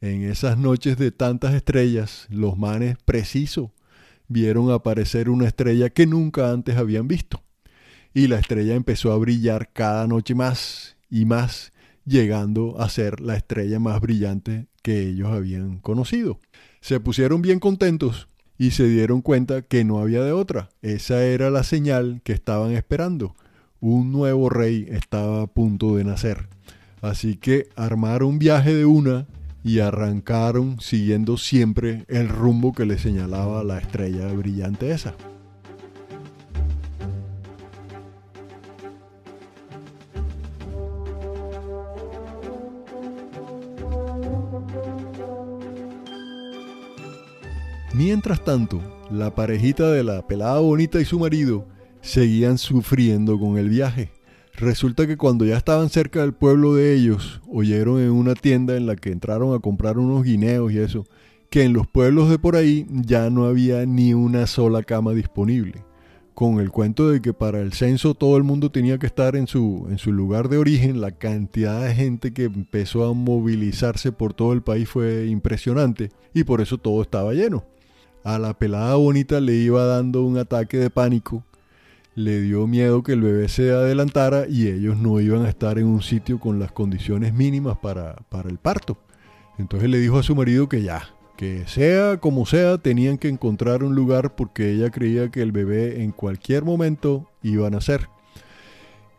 En 0.00 0.22
esas 0.22 0.56
noches 0.56 0.96
de 0.96 1.10
tantas 1.10 1.54
estrellas, 1.54 2.26
los 2.30 2.56
manes 2.56 2.96
preciso 3.04 3.72
vieron 4.28 4.70
aparecer 4.70 5.28
una 5.28 5.46
estrella 5.46 5.90
que 5.90 6.06
nunca 6.06 6.52
antes 6.52 6.76
habían 6.76 7.08
visto. 7.08 7.42
Y 8.14 8.28
la 8.28 8.38
estrella 8.38 8.74
empezó 8.74 9.12
a 9.12 9.18
brillar 9.18 9.72
cada 9.72 10.06
noche 10.06 10.34
más 10.36 10.96
y 11.10 11.24
más, 11.24 11.72
llegando 12.04 12.80
a 12.80 12.88
ser 12.88 13.20
la 13.20 13.36
estrella 13.36 13.80
más 13.80 14.00
brillante 14.00 14.66
que 14.82 15.08
ellos 15.08 15.30
habían 15.30 15.78
conocido. 15.80 16.38
Se 16.80 17.00
pusieron 17.00 17.42
bien 17.42 17.58
contentos 17.58 18.28
y 18.56 18.70
se 18.70 18.88
dieron 18.88 19.20
cuenta 19.20 19.62
que 19.62 19.84
no 19.84 19.98
había 19.98 20.22
de 20.22 20.32
otra. 20.32 20.68
Esa 20.80 21.24
era 21.24 21.50
la 21.50 21.64
señal 21.64 22.20
que 22.22 22.32
estaban 22.32 22.72
esperando. 22.72 23.34
Un 23.80 24.12
nuevo 24.12 24.48
rey 24.48 24.86
estaba 24.90 25.42
a 25.42 25.46
punto 25.48 25.96
de 25.96 26.04
nacer. 26.04 26.48
Así 27.00 27.36
que 27.36 27.68
armaron 27.76 28.30
un 28.30 28.38
viaje 28.38 28.74
de 28.74 28.84
una 28.84 29.26
y 29.68 29.80
arrancaron 29.80 30.80
siguiendo 30.80 31.36
siempre 31.36 32.06
el 32.08 32.30
rumbo 32.30 32.72
que 32.72 32.86
le 32.86 32.96
señalaba 32.96 33.62
la 33.62 33.76
estrella 33.76 34.26
brillante 34.32 34.92
esa. 34.92 35.14
Mientras 47.92 48.42
tanto, 48.42 48.80
la 49.10 49.34
parejita 49.34 49.90
de 49.90 50.02
la 50.02 50.26
pelada 50.26 50.60
bonita 50.60 50.98
y 50.98 51.04
su 51.04 51.18
marido 51.18 51.66
seguían 52.00 52.56
sufriendo 52.56 53.38
con 53.38 53.58
el 53.58 53.68
viaje. 53.68 54.17
Resulta 54.60 55.06
que 55.06 55.16
cuando 55.16 55.44
ya 55.44 55.56
estaban 55.56 55.88
cerca 55.88 56.20
del 56.20 56.32
pueblo 56.32 56.74
de 56.74 56.92
ellos, 56.92 57.40
oyeron 57.48 58.00
en 58.00 58.10
una 58.10 58.34
tienda 58.34 58.76
en 58.76 58.86
la 58.86 58.96
que 58.96 59.12
entraron 59.12 59.54
a 59.54 59.60
comprar 59.60 59.98
unos 59.98 60.24
guineos 60.24 60.72
y 60.72 60.78
eso, 60.78 61.06
que 61.48 61.62
en 61.62 61.72
los 61.72 61.86
pueblos 61.86 62.28
de 62.28 62.40
por 62.40 62.56
ahí 62.56 62.84
ya 62.90 63.30
no 63.30 63.44
había 63.44 63.86
ni 63.86 64.14
una 64.14 64.48
sola 64.48 64.82
cama 64.82 65.12
disponible. 65.12 65.84
Con 66.34 66.58
el 66.58 66.72
cuento 66.72 67.08
de 67.08 67.22
que 67.22 67.32
para 67.32 67.60
el 67.60 67.72
censo 67.72 68.14
todo 68.14 68.36
el 68.36 68.42
mundo 68.42 68.72
tenía 68.72 68.98
que 68.98 69.06
estar 69.06 69.36
en 69.36 69.46
su, 69.46 69.86
en 69.90 69.98
su 69.98 70.10
lugar 70.10 70.48
de 70.48 70.58
origen, 70.58 71.00
la 71.00 71.12
cantidad 71.12 71.84
de 71.84 71.94
gente 71.94 72.32
que 72.32 72.44
empezó 72.44 73.08
a 73.08 73.14
movilizarse 73.14 74.10
por 74.10 74.34
todo 74.34 74.52
el 74.54 74.62
país 74.62 74.88
fue 74.88 75.26
impresionante 75.26 76.10
y 76.34 76.42
por 76.42 76.60
eso 76.60 76.78
todo 76.78 77.00
estaba 77.02 77.32
lleno. 77.32 77.64
A 78.24 78.40
la 78.40 78.58
pelada 78.58 78.96
bonita 78.96 79.40
le 79.40 79.54
iba 79.54 79.84
dando 79.84 80.24
un 80.24 80.36
ataque 80.36 80.78
de 80.78 80.90
pánico 80.90 81.44
le 82.18 82.40
dio 82.40 82.66
miedo 82.66 83.04
que 83.04 83.12
el 83.12 83.22
bebé 83.22 83.48
se 83.48 83.70
adelantara 83.70 84.48
y 84.48 84.66
ellos 84.66 84.96
no 84.96 85.20
iban 85.20 85.46
a 85.46 85.48
estar 85.48 85.78
en 85.78 85.86
un 85.86 86.02
sitio 86.02 86.40
con 86.40 86.58
las 86.58 86.72
condiciones 86.72 87.32
mínimas 87.32 87.78
para, 87.78 88.16
para 88.28 88.48
el 88.48 88.58
parto. 88.58 88.98
Entonces 89.56 89.88
le 89.88 89.98
dijo 89.98 90.18
a 90.18 90.24
su 90.24 90.34
marido 90.34 90.68
que 90.68 90.82
ya, 90.82 91.10
que 91.36 91.64
sea 91.68 92.16
como 92.16 92.44
sea, 92.44 92.78
tenían 92.78 93.18
que 93.18 93.28
encontrar 93.28 93.84
un 93.84 93.94
lugar 93.94 94.34
porque 94.34 94.72
ella 94.72 94.90
creía 94.90 95.30
que 95.30 95.42
el 95.42 95.52
bebé 95.52 96.02
en 96.02 96.10
cualquier 96.10 96.64
momento 96.64 97.30
iba 97.40 97.68
a 97.68 97.70
nacer. 97.70 98.08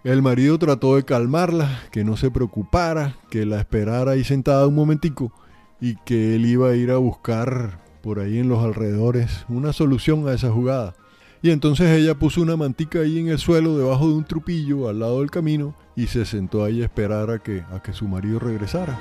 El 0.03 0.21
marido 0.21 0.59
trató 0.59 0.97
de 0.97 1.05
calmarla, 1.05 1.83
que 1.91 2.03
no 2.03 2.17
se 2.17 2.31
preocupara, 2.31 3.15
que 3.29 3.45
la 3.45 3.61
esperara 3.61 4.11
ahí 4.11 4.25
sentada 4.25 4.67
un 4.67 4.75
momentico 4.75 5.31
y 5.79 5.95
que 6.03 6.35
él 6.35 6.45
iba 6.45 6.69
a 6.69 6.75
ir 6.75 6.91
a 6.91 6.97
buscar 6.97 7.79
por 8.01 8.19
ahí 8.19 8.39
en 8.39 8.49
los 8.49 8.61
alrededores 8.61 9.45
una 9.47 9.71
solución 9.71 10.27
a 10.27 10.33
esa 10.33 10.51
jugada. 10.51 10.95
Y 11.41 11.51
entonces 11.51 11.89
ella 11.97 12.15
puso 12.15 12.41
una 12.41 12.57
mantica 12.57 12.99
ahí 12.99 13.17
en 13.17 13.29
el 13.29 13.37
suelo 13.37 13.77
debajo 13.77 14.09
de 14.09 14.13
un 14.15 14.25
trupillo 14.25 14.89
al 14.89 14.99
lado 14.99 15.21
del 15.21 15.31
camino 15.31 15.73
y 15.95 16.07
se 16.07 16.25
sentó 16.25 16.65
ahí 16.65 16.81
a 16.81 16.85
esperar 16.85 17.31
a 17.31 17.39
que, 17.39 17.63
a 17.71 17.81
que 17.81 17.93
su 17.93 18.09
marido 18.09 18.39
regresara. 18.39 18.99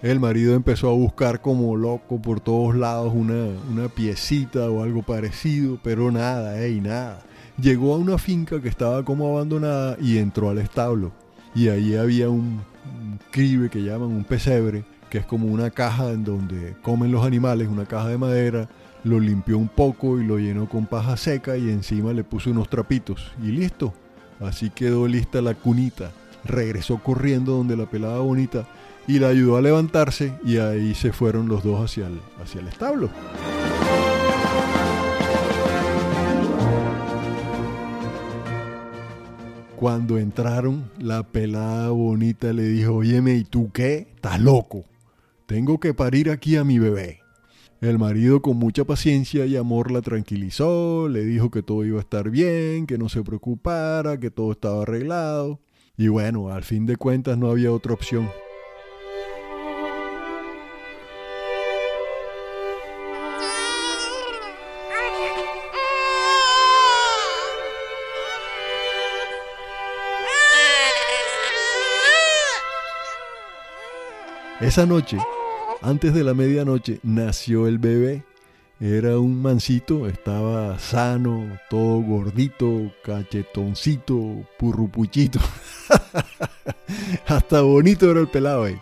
El 0.00 0.20
marido 0.20 0.54
empezó 0.54 0.88
a 0.88 0.92
buscar 0.92 1.42
como 1.42 1.76
loco 1.76 2.22
por 2.22 2.40
todos 2.40 2.74
lados 2.74 3.12
una, 3.14 3.48
una 3.70 3.88
piecita 3.88 4.70
o 4.70 4.82
algo 4.82 5.02
parecido, 5.02 5.78
pero 5.82 6.10
nada, 6.10 6.62
ey, 6.62 6.80
nada. 6.80 7.22
Llegó 7.60 7.94
a 7.94 7.98
una 7.98 8.16
finca 8.16 8.62
que 8.62 8.68
estaba 8.68 9.04
como 9.04 9.28
abandonada 9.28 9.98
y 10.00 10.16
entró 10.18 10.48
al 10.48 10.58
establo 10.58 11.12
y 11.56 11.70
ahí 11.70 11.96
había 11.96 12.28
un, 12.28 12.60
cribe 13.30 13.70
que 13.70 13.82
llaman 13.82 14.08
un 14.08 14.24
pesebre, 14.24 14.84
que 15.08 15.18
es 15.18 15.26
como 15.26 15.48
una 15.48 15.70
caja 15.70 16.10
en 16.10 16.22
donde 16.22 16.76
comen 16.82 17.10
los 17.10 17.24
animales, 17.24 17.68
una 17.68 17.86
caja 17.86 18.08
de 18.08 18.18
madera, 18.18 18.68
lo 19.04 19.18
limpió 19.18 19.56
un 19.56 19.68
poco 19.68 20.20
y 20.20 20.24
lo 20.24 20.38
llenó 20.38 20.68
con 20.68 20.86
paja 20.86 21.16
seca 21.16 21.56
y 21.56 21.70
encima 21.70 22.12
le 22.12 22.24
puso 22.24 22.50
unos 22.50 22.68
trapitos 22.68 23.32
y 23.42 23.52
listo. 23.52 23.94
Así 24.40 24.68
quedó 24.68 25.08
lista 25.08 25.40
la 25.40 25.54
cunita. 25.54 26.10
Regresó 26.44 26.98
corriendo 26.98 27.56
donde 27.56 27.76
la 27.76 27.86
pelaba 27.86 28.18
bonita 28.18 28.66
y 29.06 29.18
la 29.18 29.28
ayudó 29.28 29.56
a 29.56 29.62
levantarse 29.62 30.34
y 30.44 30.58
ahí 30.58 30.94
se 30.94 31.12
fueron 31.12 31.48
los 31.48 31.64
dos 31.64 31.82
hacia 31.82 32.06
el, 32.06 32.20
hacia 32.42 32.60
el 32.60 32.68
establo. 32.68 33.08
Cuando 39.76 40.16
entraron, 40.16 40.90
la 40.98 41.22
pelada 41.22 41.90
bonita 41.90 42.54
le 42.54 42.62
dijo, 42.62 42.94
óyeme, 42.94 43.34
¿y 43.34 43.44
tú 43.44 43.70
qué? 43.74 44.08
¿Estás 44.14 44.40
loco? 44.40 44.86
Tengo 45.44 45.78
que 45.78 45.92
parir 45.92 46.30
aquí 46.30 46.56
a 46.56 46.64
mi 46.64 46.78
bebé. 46.78 47.20
El 47.82 47.98
marido 47.98 48.40
con 48.40 48.56
mucha 48.56 48.86
paciencia 48.86 49.44
y 49.44 49.54
amor 49.54 49.92
la 49.92 50.00
tranquilizó, 50.00 51.10
le 51.10 51.26
dijo 51.26 51.50
que 51.50 51.62
todo 51.62 51.84
iba 51.84 51.98
a 51.98 52.00
estar 52.00 52.30
bien, 52.30 52.86
que 52.86 52.96
no 52.96 53.10
se 53.10 53.22
preocupara, 53.22 54.18
que 54.18 54.30
todo 54.30 54.52
estaba 54.52 54.82
arreglado. 54.82 55.60
Y 55.98 56.08
bueno, 56.08 56.48
al 56.48 56.64
fin 56.64 56.86
de 56.86 56.96
cuentas 56.96 57.36
no 57.36 57.50
había 57.50 57.70
otra 57.70 57.92
opción. 57.92 58.30
Esa 74.66 74.84
noche, 74.84 75.16
Antes 75.80 76.12
de 76.12 76.24
la 76.24 76.34
medianoche 76.34 76.98
nació 77.04 77.68
el 77.68 77.78
bebé. 77.78 78.24
Era 78.80 79.16
un 79.16 79.40
mancito, 79.40 80.08
estaba 80.08 80.76
sano, 80.80 81.60
todo 81.70 82.00
gordito, 82.00 82.90
cachetoncito, 83.04 84.44
purrupuchito. 84.58 85.38
Hasta 87.28 87.60
bonito 87.60 88.10
era 88.10 88.18
el 88.18 88.26
pelado 88.26 88.64
ahí. 88.64 88.76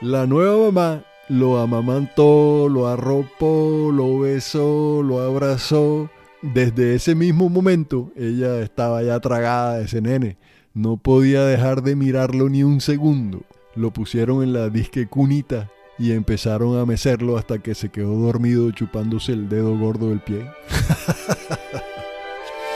La 0.00 0.28
nueva 0.28 0.70
mamá 0.70 1.04
lo 1.28 1.58
amamantó, 1.58 2.68
lo 2.68 2.86
arropó, 2.86 3.90
lo 3.92 4.20
besó, 4.20 5.02
lo 5.02 5.20
abrazó. 5.20 6.08
Desde 6.40 6.94
ese 6.94 7.16
mismo 7.16 7.48
momento 7.48 8.12
ella 8.14 8.60
estaba 8.60 9.02
ya 9.02 9.18
tragada 9.18 9.78
de 9.78 9.86
ese 9.86 10.00
nene. 10.00 10.38
No 10.72 10.98
podía 10.98 11.44
dejar 11.44 11.82
de 11.82 11.96
mirarlo 11.96 12.48
ni 12.48 12.62
un 12.62 12.80
segundo. 12.80 13.42
Lo 13.80 13.92
pusieron 13.92 14.42
en 14.42 14.52
la 14.52 14.68
disque 14.68 15.06
cunita 15.06 15.70
y 15.98 16.12
empezaron 16.12 16.78
a 16.78 16.84
mecerlo 16.84 17.38
hasta 17.38 17.60
que 17.60 17.74
se 17.74 17.88
quedó 17.88 18.14
dormido 18.14 18.70
chupándose 18.72 19.32
el 19.32 19.48
dedo 19.48 19.74
gordo 19.78 20.10
del 20.10 20.20
pie. 20.20 20.44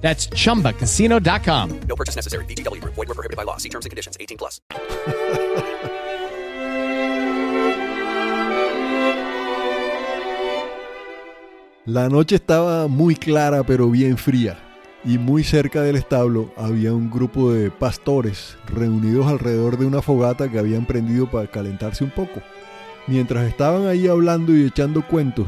That's 0.00 0.28
chumbacasino.com. 0.28 1.80
No 1.88 1.96
purchase 1.96 2.14
necessary. 2.14 2.44
Group. 2.46 2.94
Void 2.94 3.08
were 3.08 3.14
prohibited 3.14 3.36
by 3.36 3.44
law. 3.44 3.56
See 3.56 3.70
terms 3.70 3.86
and 3.86 3.90
conditions. 3.90 4.16
18 4.20 4.38
plus. 4.38 4.60
La 11.86 12.08
noche 12.08 12.34
estaba 12.34 12.88
muy 12.88 13.14
clara 13.14 13.62
pero 13.62 13.88
bien 13.88 14.18
fría 14.18 14.58
y 15.04 15.18
muy 15.18 15.44
cerca 15.44 15.82
del 15.82 15.94
establo 15.94 16.52
había 16.56 16.92
un 16.92 17.12
grupo 17.12 17.52
de 17.52 17.70
pastores 17.70 18.58
reunidos 18.66 19.28
alrededor 19.28 19.78
de 19.78 19.86
una 19.86 20.02
fogata 20.02 20.50
que 20.50 20.58
habían 20.58 20.84
prendido 20.84 21.30
para 21.30 21.48
calentarse 21.48 22.02
un 22.02 22.10
poco. 22.10 22.42
Mientras 23.06 23.46
estaban 23.46 23.86
ahí 23.86 24.08
hablando 24.08 24.52
y 24.52 24.66
echando 24.66 25.06
cuentos, 25.06 25.46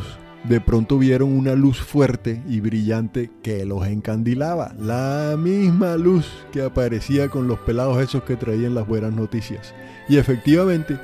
de 0.49 0.61
pronto 0.61 0.99
vieron 0.99 1.31
una 1.37 1.55
luz 1.55 1.79
fuerte 1.79 2.43
y 2.49 2.61
brillante 2.61 3.31
que 3.43 3.67
los 3.67 3.87
encandilaba, 3.87 4.75
la 4.79 5.37
misma 5.39 5.97
luz 5.97 6.27
que 6.53 6.63
aparecía 6.63 7.29
con 7.29 7.47
los 7.47 7.59
pelados 7.61 8.01
esos 8.01 8.23
que 8.23 8.37
traían 8.37 8.75
las 8.75 8.87
buenas 8.87 9.13
noticias. 9.13 9.75
Y 10.09 10.17
efectivamente, 10.17 10.99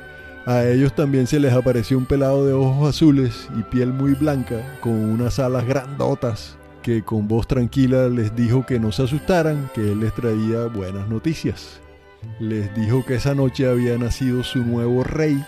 a 0.47 0.65
ellos 0.65 0.95
también 0.95 1.27
se 1.27 1.39
les 1.39 1.53
apareció 1.53 1.97
un 1.97 2.05
pelado 2.05 2.45
de 2.45 2.53
ojos 2.53 2.89
azules 2.89 3.47
y 3.57 3.61
piel 3.63 3.93
muy 3.93 4.13
blanca, 4.13 4.61
con 4.81 4.93
unas 4.93 5.37
alas 5.37 5.65
grandotas, 5.65 6.57
que 6.81 7.03
con 7.03 7.27
voz 7.27 7.47
tranquila 7.47 8.09
les 8.09 8.35
dijo 8.35 8.65
que 8.65 8.79
no 8.79 8.91
se 8.91 9.03
asustaran, 9.03 9.69
que 9.75 9.91
él 9.91 9.99
les 9.99 10.13
traía 10.13 10.65
buenas 10.65 11.07
noticias. 11.07 11.79
Les 12.39 12.73
dijo 12.75 13.05
que 13.05 13.15
esa 13.15 13.35
noche 13.35 13.67
había 13.67 13.97
nacido 13.97 14.43
su 14.43 14.59
nuevo 14.59 15.03
rey 15.03 15.43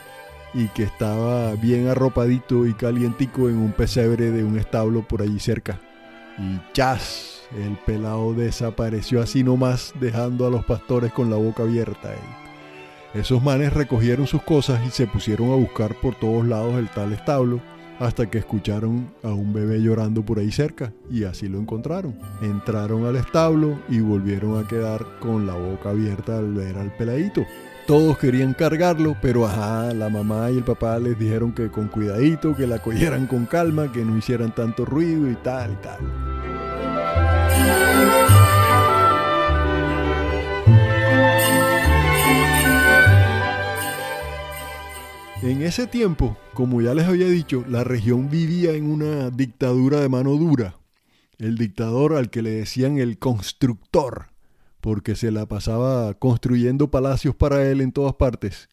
y 0.53 0.67
que 0.69 0.83
estaba 0.83 1.53
bien 1.55 1.87
arropadito 1.87 2.65
y 2.65 2.73
calientico 2.73 3.49
en 3.49 3.57
un 3.57 3.71
pesebre 3.71 4.31
de 4.31 4.43
un 4.43 4.57
establo 4.57 5.07
por 5.07 5.21
allí 5.21 5.39
cerca. 5.39 5.79
Y 6.37 6.59
chas, 6.73 7.43
el 7.55 7.77
pelado 7.85 8.33
desapareció 8.33 9.21
así 9.21 9.43
nomás, 9.43 9.93
dejando 9.99 10.45
a 10.45 10.49
los 10.49 10.65
pastores 10.65 11.11
con 11.11 11.29
la 11.29 11.37
boca 11.37 11.63
abierta. 11.63 12.13
Esos 13.13 13.41
manes 13.41 13.73
recogieron 13.73 14.27
sus 14.27 14.43
cosas 14.43 14.85
y 14.85 14.91
se 14.91 15.07
pusieron 15.07 15.51
a 15.51 15.55
buscar 15.55 15.95
por 15.95 16.15
todos 16.15 16.45
lados 16.45 16.75
el 16.75 16.89
tal 16.89 17.13
establo 17.13 17.61
hasta 17.99 18.29
que 18.29 18.37
escucharon 18.37 19.11
a 19.23 19.29
un 19.29 19.53
bebé 19.53 19.79
llorando 19.79 20.23
por 20.23 20.39
ahí 20.39 20.51
cerca 20.51 20.93
y 21.09 21.23
así 21.23 21.47
lo 21.47 21.59
encontraron. 21.59 22.15
Entraron 22.41 23.05
al 23.05 23.15
establo 23.15 23.79
y 23.89 23.99
volvieron 23.99 24.63
a 24.63 24.67
quedar 24.67 25.05
con 25.19 25.47
la 25.47 25.53
boca 25.55 25.89
abierta 25.89 26.37
al 26.37 26.53
ver 26.53 26.77
al 26.77 26.95
peladito. 26.95 27.45
Todos 27.87 28.17
querían 28.17 28.53
cargarlo, 28.53 29.15
pero 29.21 29.47
ajá, 29.47 29.93
la 29.93 30.09
mamá 30.09 30.51
y 30.51 30.57
el 30.57 30.65
papá 30.65 30.99
les 30.99 31.17
dijeron 31.17 31.53
que 31.53 31.69
con 31.69 31.87
cuidadito, 31.87 32.53
que 32.53 32.67
la 32.67 32.79
cogieran 32.79 33.27
con 33.27 33.45
calma, 33.45 33.93
que 33.93 34.03
no 34.03 34.17
hicieran 34.17 34.53
tanto 34.53 34.83
ruido 34.83 35.31
y 35.31 35.35
tal 35.35 35.71
y 35.71 35.75
tal. 35.77 35.99
En 45.41 45.61
ese 45.61 45.87
tiempo, 45.87 46.37
como 46.53 46.81
ya 46.81 46.93
les 46.93 47.05
había 47.05 47.27
dicho, 47.27 47.63
la 47.69 47.85
región 47.85 48.29
vivía 48.29 48.73
en 48.73 48.91
una 48.91 49.29
dictadura 49.29 50.01
de 50.01 50.09
mano 50.09 50.31
dura. 50.31 50.75
El 51.37 51.57
dictador 51.57 52.15
al 52.15 52.29
que 52.29 52.41
le 52.41 52.49
decían 52.49 52.97
el 52.97 53.17
constructor, 53.17 54.25
porque 54.81 55.15
se 55.15 55.31
la 55.31 55.45
pasaba 55.47 56.13
construyendo 56.13 56.91
palacios 56.91 57.35
para 57.35 57.69
él 57.69 57.81
en 57.81 57.91
todas 57.91 58.15
partes. 58.15 58.69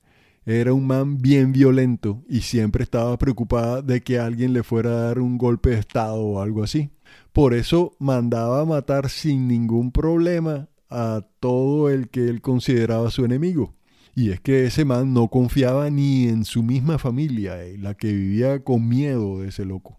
Era 0.47 0.75
un 0.75 0.87
man 0.87 1.19
bien 1.19 1.53
violento 1.53 2.23
y 2.29 2.43
siempre 2.43 2.83
estaba 2.83 3.17
preocupada 3.17 3.81
de 3.81 4.03
que 4.03 4.19
alguien 4.19 4.53
le 4.53 4.63
fuera 4.63 4.91
a 4.91 5.01
dar 5.05 5.19
un 5.19 5.39
golpe 5.39 5.71
de 5.71 5.79
estado 5.79 6.21
o 6.21 6.41
algo 6.43 6.63
así. 6.63 6.91
Por 7.33 7.55
eso 7.55 7.97
mandaba 7.99 8.65
matar 8.67 9.09
sin 9.09 9.49
ningún 9.49 9.91
problema 9.91 10.69
a 10.91 11.27
todo 11.41 11.89
el 11.89 12.09
que 12.11 12.29
él 12.29 12.43
consideraba 12.43 13.11
su 13.11 13.25
enemigo. 13.25 13.75
Y 14.15 14.31
es 14.31 14.41
que 14.41 14.67
ese 14.67 14.85
man 14.85 15.13
no 15.13 15.29
confiaba 15.29 15.91
ni 15.91 16.29
en 16.29 16.45
su 16.45 16.63
misma 16.63 16.99
familia, 16.99 17.65
eh, 17.65 17.77
la 17.79 17.95
que 17.95 18.13
vivía 18.13 18.63
con 18.63 18.89
miedo 18.89 19.41
de 19.41 19.49
ese 19.49 19.65
loco. 19.65 19.99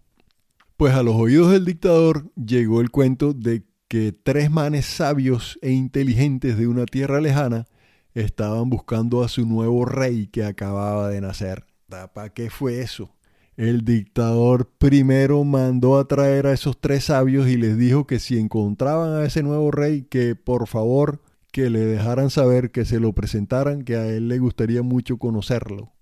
Pues 0.77 0.93
a 0.93 1.03
los 1.03 1.15
oídos 1.15 1.51
del 1.51 1.65
dictador 1.65 2.31
llegó 2.35 2.81
el 2.81 2.91
cuento 2.91 3.33
de 3.33 3.63
que 3.95 4.11
tres 4.11 4.51
manes 4.51 4.85
sabios 4.85 5.57
e 5.61 5.71
inteligentes 5.71 6.57
de 6.57 6.67
una 6.67 6.85
tierra 6.85 7.21
lejana 7.21 7.65
estaban 8.13 8.69
buscando 8.69 9.23
a 9.23 9.29
su 9.29 9.45
nuevo 9.45 9.85
rey 9.85 10.27
que 10.27 10.43
acababa 10.43 11.07
de 11.07 11.21
nacer. 11.21 11.65
¿Para 11.87 12.33
qué 12.33 12.49
fue 12.49 12.81
eso? 12.81 13.15
El 13.55 13.85
dictador 13.85 14.69
primero 14.77 15.45
mandó 15.45 15.97
a 15.97 16.09
traer 16.09 16.45
a 16.45 16.51
esos 16.51 16.77
tres 16.81 17.05
sabios 17.05 17.47
y 17.47 17.55
les 17.55 17.77
dijo 17.77 18.05
que 18.05 18.19
si 18.19 18.37
encontraban 18.37 19.13
a 19.13 19.23
ese 19.23 19.43
nuevo 19.43 19.71
rey, 19.71 20.01
que 20.01 20.35
por 20.35 20.67
favor 20.67 21.21
que 21.53 21.69
le 21.69 21.85
dejaran 21.85 22.29
saber 22.29 22.71
que 22.71 22.83
se 22.83 22.99
lo 22.99 23.13
presentaran, 23.13 23.85
que 23.85 23.95
a 23.95 24.07
él 24.07 24.27
le 24.27 24.39
gustaría 24.39 24.83
mucho 24.83 25.19
conocerlo. 25.19 25.94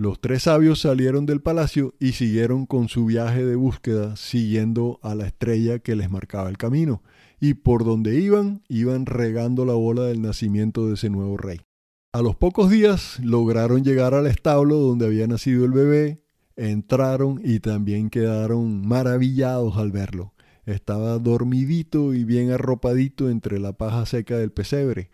Los 0.00 0.18
tres 0.18 0.44
sabios 0.44 0.80
salieron 0.80 1.26
del 1.26 1.42
palacio 1.42 1.94
y 2.00 2.12
siguieron 2.12 2.64
con 2.64 2.88
su 2.88 3.04
viaje 3.04 3.44
de 3.44 3.54
búsqueda, 3.54 4.16
siguiendo 4.16 4.98
a 5.02 5.14
la 5.14 5.26
estrella 5.26 5.78
que 5.78 5.94
les 5.94 6.10
marcaba 6.10 6.48
el 6.48 6.56
camino, 6.56 7.02
y 7.38 7.52
por 7.52 7.84
donde 7.84 8.18
iban, 8.18 8.62
iban 8.66 9.04
regando 9.04 9.66
la 9.66 9.74
bola 9.74 10.04
del 10.04 10.22
nacimiento 10.22 10.86
de 10.86 10.94
ese 10.94 11.10
nuevo 11.10 11.36
rey. 11.36 11.60
A 12.14 12.22
los 12.22 12.34
pocos 12.34 12.70
días 12.70 13.20
lograron 13.22 13.84
llegar 13.84 14.14
al 14.14 14.26
establo 14.26 14.76
donde 14.76 15.04
había 15.04 15.26
nacido 15.26 15.66
el 15.66 15.72
bebé, 15.72 16.22
entraron 16.56 17.38
y 17.44 17.60
también 17.60 18.08
quedaron 18.08 18.88
maravillados 18.88 19.76
al 19.76 19.92
verlo. 19.92 20.32
Estaba 20.64 21.18
dormidito 21.18 22.14
y 22.14 22.24
bien 22.24 22.52
arropadito 22.52 23.28
entre 23.28 23.58
la 23.58 23.74
paja 23.74 24.06
seca 24.06 24.38
del 24.38 24.50
pesebre. 24.50 25.10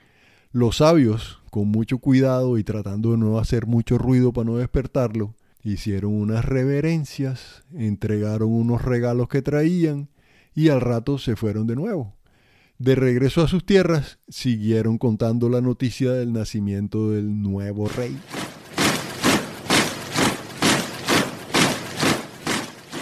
Los 0.57 0.79
sabios, 0.79 1.43
con 1.51 1.69
mucho 1.69 1.99
cuidado 1.99 2.57
y 2.57 2.65
tratando 2.65 3.11
de 3.11 3.19
no 3.19 3.39
hacer 3.39 3.67
mucho 3.67 3.99
ruido 3.99 4.33
para 4.33 4.47
no 4.47 4.57
despertarlo, 4.57 5.35
hicieron 5.63 6.15
unas 6.15 6.47
reverencias, 6.47 7.63
entregaron 7.75 8.49
unos 8.51 8.81
regalos 8.81 9.29
que 9.29 9.43
traían 9.43 10.09
y 10.55 10.71
al 10.71 10.81
rato 10.81 11.19
se 11.19 11.37
fueron 11.37 11.67
de 11.67 11.77
nuevo. 11.77 12.15
De 12.79 12.95
regreso 12.95 13.43
a 13.43 13.49
sus 13.49 13.67
tierras, 13.67 14.19
siguieron 14.29 14.97
contando 14.97 15.51
la 15.51 15.61
noticia 15.61 16.13
del 16.13 16.33
nacimiento 16.33 17.11
del 17.11 17.43
nuevo 17.43 17.87
rey. 17.89 18.17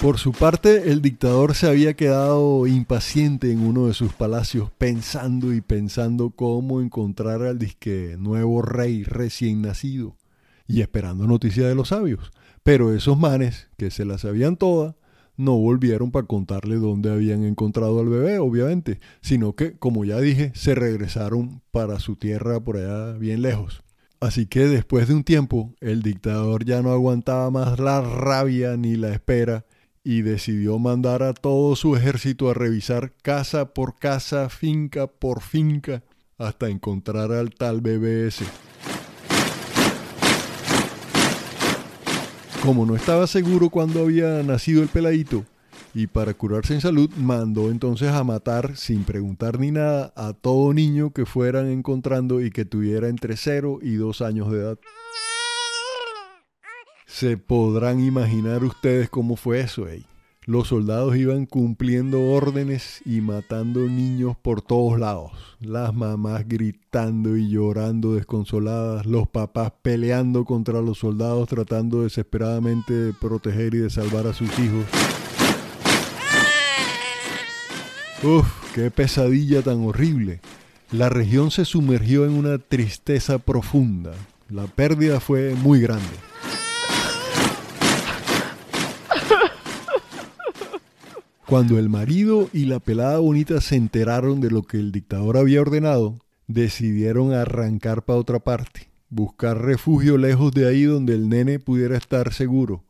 Por 0.04 0.18
su 0.18 0.32
parte, 0.32 0.92
el 0.92 1.00
dictador 1.00 1.54
se 1.54 1.66
había 1.66 1.94
quedado 1.94 2.66
impaciente 2.66 3.50
en 3.50 3.60
uno 3.60 3.86
de 3.86 3.94
sus 3.94 4.12
palacios, 4.12 4.70
pensando 4.76 5.54
y 5.54 5.62
pensando 5.62 6.28
cómo 6.28 6.82
encontrar 6.82 7.40
al 7.40 7.58
disque 7.58 8.16
nuevo 8.18 8.60
rey 8.60 9.02
recién 9.02 9.62
nacido, 9.62 10.18
y 10.66 10.82
esperando 10.82 11.26
noticias 11.26 11.68
de 11.68 11.74
los 11.74 11.88
sabios. 11.88 12.32
Pero 12.62 12.94
esos 12.94 13.18
manes, 13.18 13.68
que 13.78 13.90
se 13.90 14.04
las 14.04 14.20
sabían 14.20 14.58
todas, 14.58 14.94
no 15.38 15.56
volvieron 15.56 16.10
para 16.10 16.26
contarle 16.26 16.76
dónde 16.76 17.10
habían 17.10 17.42
encontrado 17.42 17.98
al 17.98 18.10
bebé, 18.10 18.38
obviamente, 18.38 19.00
sino 19.22 19.54
que, 19.56 19.78
como 19.78 20.04
ya 20.04 20.20
dije, 20.20 20.52
se 20.54 20.74
regresaron 20.74 21.62
para 21.70 21.98
su 21.98 22.16
tierra 22.16 22.60
por 22.60 22.76
allá 22.76 23.12
bien 23.16 23.40
lejos. 23.40 23.82
Así 24.20 24.44
que 24.44 24.66
después 24.66 25.08
de 25.08 25.14
un 25.14 25.24
tiempo, 25.24 25.72
el 25.80 26.02
dictador 26.02 26.66
ya 26.66 26.82
no 26.82 26.92
aguantaba 26.92 27.50
más 27.50 27.78
la 27.78 28.02
rabia 28.02 28.76
ni 28.76 28.96
la 28.96 29.10
espera 29.10 29.64
y 30.04 30.20
decidió 30.20 30.78
mandar 30.78 31.22
a 31.22 31.32
todo 31.32 31.74
su 31.76 31.96
ejército 31.96 32.50
a 32.50 32.54
revisar 32.54 33.12
casa 33.22 33.72
por 33.72 33.96
casa, 33.96 34.50
finca 34.50 35.06
por 35.06 35.40
finca, 35.40 36.02
hasta 36.36 36.68
encontrar 36.68 37.32
al 37.32 37.54
tal 37.54 37.80
BBS. 37.80 38.44
Como 42.62 42.84
no 42.84 42.94
estaba 42.94 43.26
seguro 43.26 43.70
cuándo 43.70 44.02
había 44.02 44.42
nacido 44.42 44.82
el 44.82 44.88
peladito, 44.88 45.44
y 45.94 46.06
para 46.06 46.34
curarse 46.34 46.74
en 46.74 46.80
salud 46.80 47.08
mandó 47.16 47.70
entonces 47.70 48.08
a 48.08 48.24
matar 48.24 48.76
sin 48.76 49.04
preguntar 49.04 49.58
ni 49.58 49.70
nada 49.70 50.12
a 50.16 50.32
todo 50.32 50.74
niño 50.74 51.12
que 51.12 51.24
fueran 51.24 51.70
encontrando 51.70 52.42
y 52.42 52.50
que 52.50 52.64
tuviera 52.64 53.08
entre 53.08 53.36
0 53.36 53.78
y 53.80 53.94
2 53.94 54.20
años 54.22 54.50
de 54.50 54.58
edad. 54.58 54.78
Se 57.14 57.36
podrán 57.36 58.00
imaginar 58.00 58.64
ustedes 58.64 59.08
cómo 59.08 59.36
fue 59.36 59.60
eso. 59.60 59.86
Los 60.46 60.66
soldados 60.66 61.14
iban 61.14 61.46
cumpliendo 61.46 62.20
órdenes 62.20 63.02
y 63.04 63.20
matando 63.20 63.82
niños 63.82 64.36
por 64.36 64.62
todos 64.62 64.98
lados. 64.98 65.30
Las 65.60 65.94
mamás 65.94 66.48
gritando 66.48 67.36
y 67.36 67.48
llorando 67.48 68.14
desconsoladas, 68.14 69.06
los 69.06 69.28
papás 69.28 69.72
peleando 69.80 70.44
contra 70.44 70.82
los 70.82 70.98
soldados 70.98 71.48
tratando 71.48 72.02
desesperadamente 72.02 72.92
de 72.92 73.12
proteger 73.12 73.76
y 73.76 73.78
de 73.78 73.90
salvar 73.90 74.26
a 74.26 74.32
sus 74.32 74.50
hijos. 74.58 74.84
Uf, 78.24 78.72
qué 78.74 78.90
pesadilla 78.90 79.62
tan 79.62 79.84
horrible. 79.86 80.40
La 80.90 81.10
región 81.10 81.52
se 81.52 81.64
sumergió 81.64 82.24
en 82.24 82.32
una 82.32 82.58
tristeza 82.58 83.38
profunda. 83.38 84.10
La 84.48 84.66
pérdida 84.66 85.20
fue 85.20 85.54
muy 85.54 85.80
grande. 85.80 86.33
Cuando 91.46 91.78
el 91.78 91.90
marido 91.90 92.48
y 92.54 92.64
la 92.64 92.80
pelada 92.80 93.18
bonita 93.18 93.60
se 93.60 93.76
enteraron 93.76 94.40
de 94.40 94.50
lo 94.50 94.62
que 94.62 94.78
el 94.78 94.92
dictador 94.92 95.36
había 95.36 95.60
ordenado, 95.60 96.18
decidieron 96.46 97.34
arrancar 97.34 98.02
para 98.02 98.18
otra 98.18 98.38
parte, 98.38 98.88
buscar 99.10 99.60
refugio 99.60 100.16
lejos 100.16 100.52
de 100.52 100.66
ahí 100.66 100.84
donde 100.84 101.12
el 101.12 101.28
nene 101.28 101.58
pudiera 101.58 101.98
estar 101.98 102.32
seguro. 102.32 102.82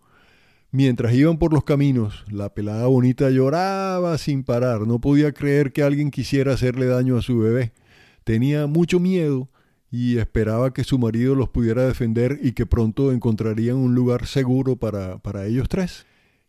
Mientras 0.70 1.14
iban 1.14 1.36
por 1.36 1.52
los 1.52 1.64
caminos, 1.64 2.24
la 2.30 2.54
pelada 2.54 2.86
bonita 2.86 3.28
lloraba 3.28 4.16
sin 4.18 4.44
parar, 4.44 4.86
no 4.86 5.00
podía 5.00 5.32
creer 5.32 5.72
que 5.72 5.82
alguien 5.82 6.12
quisiera 6.12 6.52
hacerle 6.52 6.86
daño 6.86 7.16
a 7.16 7.22
su 7.22 7.40
bebé. 7.40 7.72
Tenía 8.22 8.68
mucho 8.68 9.00
miedo 9.00 9.48
y 9.90 10.18
esperaba 10.18 10.72
que 10.72 10.84
su 10.84 10.96
marido 11.00 11.34
los 11.34 11.48
pudiera 11.48 11.86
defender 11.86 12.38
y 12.40 12.52
que 12.52 12.66
pronto 12.66 13.10
encontrarían 13.10 13.76
un 13.76 13.96
lugar 13.96 14.26
seguro 14.26 14.76
para, 14.76 15.18
para 15.18 15.44
ellos 15.44 15.68
tres. 15.68 16.06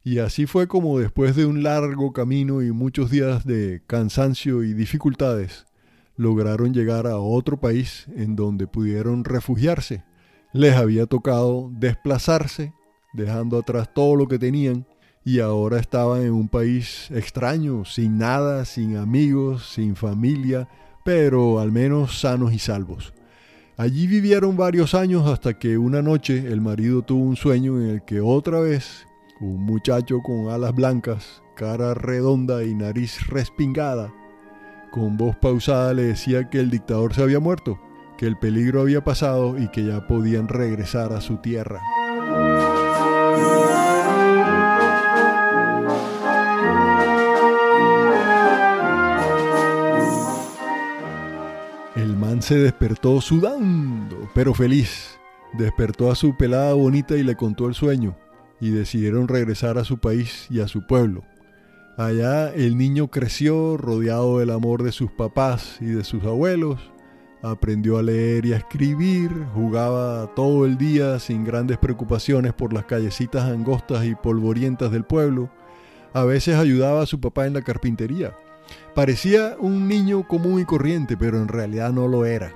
Y 0.07 0.19
así 0.19 0.45
fue 0.45 0.67
como 0.67 0.99
después 0.99 1.35
de 1.35 1.47
un 1.47 1.63
largo 1.63 2.13
camino 2.13 2.61
y 2.61 2.71
muchos 2.71 3.09
días 3.09 3.43
de 3.43 3.81
cansancio 3.87 4.61
y 4.61 4.75
dificultades, 4.75 5.65
lograron 6.15 6.75
llegar 6.75 7.07
a 7.07 7.17
otro 7.17 7.59
país 7.59 8.05
en 8.15 8.35
donde 8.35 8.67
pudieron 8.67 9.23
refugiarse. 9.23 10.03
Les 10.53 10.75
había 10.75 11.07
tocado 11.07 11.71
desplazarse, 11.73 12.71
dejando 13.13 13.57
atrás 13.57 13.95
todo 13.95 14.15
lo 14.15 14.27
que 14.27 14.37
tenían, 14.37 14.85
y 15.23 15.39
ahora 15.39 15.79
estaban 15.79 16.21
en 16.21 16.33
un 16.33 16.49
país 16.49 17.09
extraño, 17.09 17.83
sin 17.83 18.19
nada, 18.19 18.63
sin 18.65 18.97
amigos, 18.97 19.71
sin 19.73 19.95
familia, 19.95 20.69
pero 21.03 21.59
al 21.59 21.71
menos 21.71 22.19
sanos 22.19 22.53
y 22.53 22.59
salvos. 22.59 23.11
Allí 23.75 24.05
vivieron 24.05 24.55
varios 24.55 24.93
años 24.93 25.27
hasta 25.27 25.57
que 25.57 25.79
una 25.79 26.03
noche 26.03 26.45
el 26.45 26.61
marido 26.61 27.01
tuvo 27.01 27.23
un 27.23 27.35
sueño 27.35 27.81
en 27.81 27.89
el 27.89 28.05
que 28.05 28.21
otra 28.21 28.59
vez 28.59 29.07
un 29.41 29.65
muchacho 29.65 30.21
con 30.21 30.49
alas 30.49 30.73
blancas, 30.73 31.43
cara 31.55 31.93
redonda 31.93 32.63
y 32.63 32.73
nariz 32.73 33.27
respingada, 33.27 34.13
con 34.91 35.17
voz 35.17 35.35
pausada 35.35 35.93
le 35.93 36.03
decía 36.03 36.49
que 36.49 36.59
el 36.59 36.69
dictador 36.69 37.13
se 37.13 37.21
había 37.21 37.39
muerto, 37.39 37.79
que 38.17 38.27
el 38.27 38.37
peligro 38.37 38.81
había 38.81 39.03
pasado 39.03 39.57
y 39.59 39.67
que 39.69 39.85
ya 39.85 40.07
podían 40.07 40.47
regresar 40.47 41.11
a 41.11 41.19
su 41.19 41.37
tierra. 41.37 41.81
El 51.95 52.15
man 52.15 52.41
se 52.41 52.57
despertó 52.57 53.19
sudando, 53.19 54.29
pero 54.33 54.53
feliz. 54.53 55.19
Despertó 55.53 56.11
a 56.11 56.15
su 56.15 56.35
pelada 56.35 56.73
bonita 56.73 57.15
y 57.15 57.23
le 57.23 57.35
contó 57.35 57.67
el 57.67 57.73
sueño 57.73 58.15
y 58.59 58.71
decidieron 58.71 59.27
regresar 59.27 59.77
a 59.77 59.83
su 59.83 59.97
país 59.97 60.47
y 60.49 60.61
a 60.61 60.67
su 60.67 60.85
pueblo. 60.85 61.23
Allá 61.97 62.53
el 62.53 62.77
niño 62.77 63.09
creció 63.09 63.77
rodeado 63.77 64.39
del 64.39 64.49
amor 64.49 64.83
de 64.83 64.91
sus 64.91 65.11
papás 65.11 65.77
y 65.79 65.85
de 65.85 66.03
sus 66.03 66.23
abuelos, 66.25 66.91
aprendió 67.41 67.97
a 67.97 68.03
leer 68.03 68.45
y 68.45 68.53
a 68.53 68.57
escribir, 68.57 69.31
jugaba 69.53 70.33
todo 70.35 70.65
el 70.65 70.77
día 70.77 71.19
sin 71.19 71.43
grandes 71.43 71.77
preocupaciones 71.77 72.53
por 72.53 72.73
las 72.73 72.85
callecitas 72.85 73.43
angostas 73.43 74.05
y 74.05 74.15
polvorientas 74.15 74.91
del 74.91 75.03
pueblo, 75.03 75.49
a 76.13 76.23
veces 76.23 76.55
ayudaba 76.55 77.03
a 77.03 77.05
su 77.05 77.19
papá 77.19 77.45
en 77.45 77.53
la 77.53 77.61
carpintería. 77.61 78.33
Parecía 78.93 79.55
un 79.59 79.87
niño 79.87 80.27
común 80.27 80.61
y 80.61 80.65
corriente, 80.65 81.17
pero 81.17 81.37
en 81.37 81.47
realidad 81.47 81.91
no 81.91 82.07
lo 82.07 82.25
era. 82.25 82.53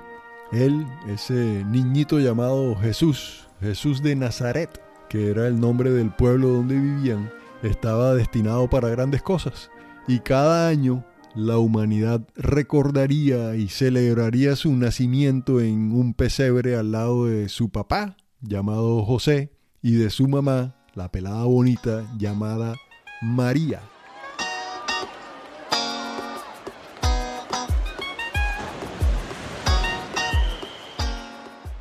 Él, 0.52 0.86
ese 1.08 1.64
niñito 1.64 2.18
llamado 2.18 2.74
Jesús, 2.76 3.48
Jesús 3.60 4.02
de 4.02 4.16
Nazaret, 4.16 4.80
que 5.10 5.28
era 5.28 5.48
el 5.48 5.60
nombre 5.60 5.90
del 5.90 6.10
pueblo 6.10 6.48
donde 6.48 6.76
vivían, 6.76 7.30
estaba 7.62 8.14
destinado 8.14 8.70
para 8.70 8.88
grandes 8.88 9.22
cosas. 9.22 9.70
Y 10.06 10.20
cada 10.20 10.68
año 10.68 11.04
la 11.34 11.58
humanidad 11.58 12.22
recordaría 12.36 13.56
y 13.56 13.68
celebraría 13.68 14.54
su 14.56 14.74
nacimiento 14.74 15.60
en 15.60 15.92
un 15.92 16.14
pesebre 16.14 16.76
al 16.76 16.92
lado 16.92 17.26
de 17.26 17.48
su 17.48 17.70
papá, 17.70 18.16
llamado 18.40 19.04
José, 19.04 19.52
y 19.82 19.92
de 19.92 20.10
su 20.10 20.28
mamá, 20.28 20.76
la 20.94 21.10
pelada 21.10 21.44
bonita, 21.44 22.04
llamada 22.16 22.76
María. 23.20 23.82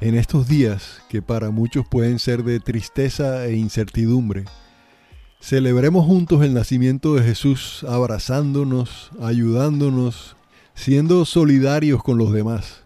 En 0.02 0.16
estos 0.16 0.48
días, 0.48 1.02
que 1.10 1.22
para 1.22 1.50
muchos 1.50 1.86
pueden 1.86 2.20
ser 2.20 2.44
de 2.44 2.62
tristeza 2.62 3.46
e 3.48 3.58
incertidumbre, 3.58 4.46
celebremos 5.42 6.06
juntos 6.06 6.42
el 6.42 6.54
nacimiento 6.54 7.16
de 7.16 7.24
Jesús 7.24 7.86
abrazándonos, 7.86 9.12
ayudándonos, 9.22 10.38
siendo 10.74 11.26
solidarios 11.26 12.02
con 12.02 12.18
los 12.18 12.32
demás. 12.32 12.86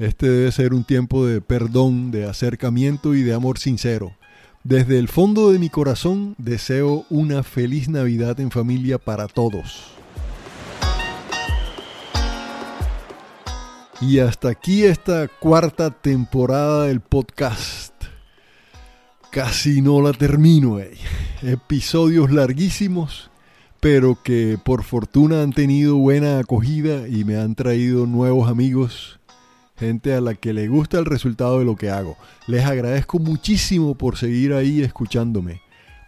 Este 0.00 0.28
debe 0.28 0.50
ser 0.50 0.74
un 0.74 0.82
tiempo 0.82 1.26
de 1.26 1.40
perdón, 1.40 2.10
de 2.10 2.24
acercamiento 2.24 3.14
y 3.14 3.22
de 3.22 3.34
amor 3.34 3.60
sincero. 3.60 4.16
Desde 4.64 4.98
el 4.98 5.06
fondo 5.06 5.52
de 5.52 5.60
mi 5.60 5.68
corazón 5.68 6.34
deseo 6.38 7.06
una 7.08 7.44
feliz 7.44 7.88
Navidad 7.88 8.40
en 8.40 8.50
familia 8.50 8.98
para 8.98 9.28
todos. 9.28 9.97
Y 14.00 14.20
hasta 14.20 14.50
aquí 14.50 14.84
esta 14.84 15.26
cuarta 15.26 15.90
temporada 15.90 16.84
del 16.84 17.00
podcast. 17.00 17.92
Casi 19.32 19.82
no 19.82 20.00
la 20.00 20.12
termino, 20.12 20.78
eh. 20.78 20.96
Episodios 21.42 22.30
larguísimos, 22.30 23.28
pero 23.80 24.16
que 24.22 24.56
por 24.64 24.84
fortuna 24.84 25.42
han 25.42 25.52
tenido 25.52 25.96
buena 25.96 26.38
acogida 26.38 27.08
y 27.08 27.24
me 27.24 27.38
han 27.38 27.56
traído 27.56 28.06
nuevos 28.06 28.48
amigos, 28.48 29.18
gente 29.76 30.14
a 30.14 30.20
la 30.20 30.34
que 30.34 30.52
le 30.52 30.68
gusta 30.68 31.00
el 31.00 31.04
resultado 31.04 31.58
de 31.58 31.64
lo 31.64 31.74
que 31.74 31.90
hago. 31.90 32.16
Les 32.46 32.64
agradezco 32.64 33.18
muchísimo 33.18 33.96
por 33.96 34.16
seguir 34.16 34.52
ahí 34.54 34.80
escuchándome. 34.80 35.60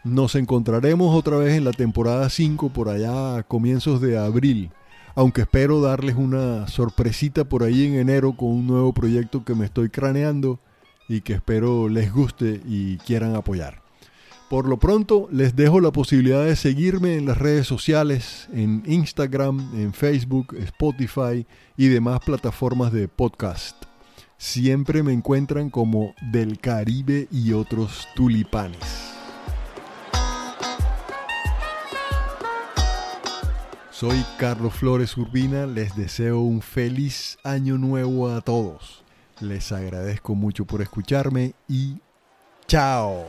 Nos 0.04 0.36
encontraremos 0.36 1.12
otra 1.12 1.38
vez 1.38 1.54
en 1.54 1.64
la 1.64 1.72
temporada 1.72 2.30
5 2.30 2.68
por 2.68 2.88
allá 2.88 3.38
a 3.38 3.42
comienzos 3.42 4.00
de 4.00 4.16
abril 4.16 4.70
aunque 5.14 5.42
espero 5.42 5.80
darles 5.80 6.16
una 6.16 6.66
sorpresita 6.68 7.44
por 7.44 7.62
ahí 7.62 7.86
en 7.86 7.94
enero 7.94 8.36
con 8.36 8.48
un 8.50 8.66
nuevo 8.66 8.92
proyecto 8.92 9.44
que 9.44 9.54
me 9.54 9.66
estoy 9.66 9.90
craneando 9.90 10.60
y 11.08 11.22
que 11.22 11.34
espero 11.34 11.88
les 11.88 12.12
guste 12.12 12.60
y 12.66 12.98
quieran 12.98 13.34
apoyar. 13.34 13.82
Por 14.48 14.68
lo 14.68 14.78
pronto 14.78 15.28
les 15.30 15.54
dejo 15.54 15.80
la 15.80 15.92
posibilidad 15.92 16.44
de 16.44 16.56
seguirme 16.56 17.16
en 17.16 17.26
las 17.26 17.38
redes 17.38 17.68
sociales, 17.68 18.48
en 18.52 18.82
Instagram, 18.84 19.70
en 19.74 19.92
Facebook, 19.92 20.56
Spotify 20.58 21.46
y 21.76 21.86
demás 21.86 22.20
plataformas 22.26 22.92
de 22.92 23.06
podcast. 23.06 23.76
Siempre 24.38 25.02
me 25.02 25.12
encuentran 25.12 25.70
como 25.70 26.14
Del 26.32 26.58
Caribe 26.58 27.28
y 27.30 27.52
otros 27.52 28.08
tulipanes. 28.16 29.09
Soy 34.00 34.24
Carlos 34.38 34.72
Flores 34.72 35.14
Urbina, 35.18 35.66
les 35.66 35.94
deseo 35.94 36.40
un 36.40 36.62
feliz 36.62 37.36
año 37.44 37.76
nuevo 37.76 38.30
a 38.30 38.40
todos. 38.40 39.02
Les 39.40 39.72
agradezco 39.72 40.34
mucho 40.34 40.64
por 40.64 40.80
escucharme 40.80 41.52
y 41.68 42.00
chao. 42.66 43.26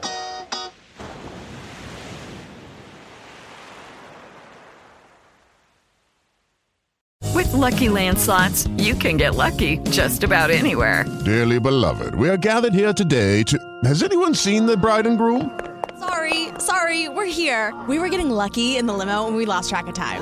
With 7.36 7.52
lucky 7.52 7.90
landslots, 7.90 8.70
you 8.78 8.96
can 8.96 9.18
get 9.18 9.36
lucky 9.36 9.80
just 9.90 10.24
about 10.24 10.50
anywhere. 10.50 11.04
Dearly 11.26 11.60
beloved, 11.60 12.16
we 12.16 12.30
are 12.30 12.38
gathered 12.38 12.74
here 12.74 12.94
today 12.94 13.44
to. 13.44 13.60
Has 13.84 14.04
anyone 14.04 14.34
seen 14.34 14.66
the 14.66 14.78
bride 14.78 15.06
and 15.06 15.18
groom? 15.18 15.52
Sorry, 16.00 16.48
sorry, 16.60 17.10
we're 17.10 17.26
here. 17.26 17.74
We 17.90 18.00
were 18.00 18.08
getting 18.08 18.30
lucky 18.30 18.78
in 18.78 18.86
the 18.86 18.94
limo 18.94 19.28
and 19.28 19.36
we 19.36 19.46
lost 19.46 19.70
track 19.70 19.88
of 19.88 19.94
time. 19.94 20.22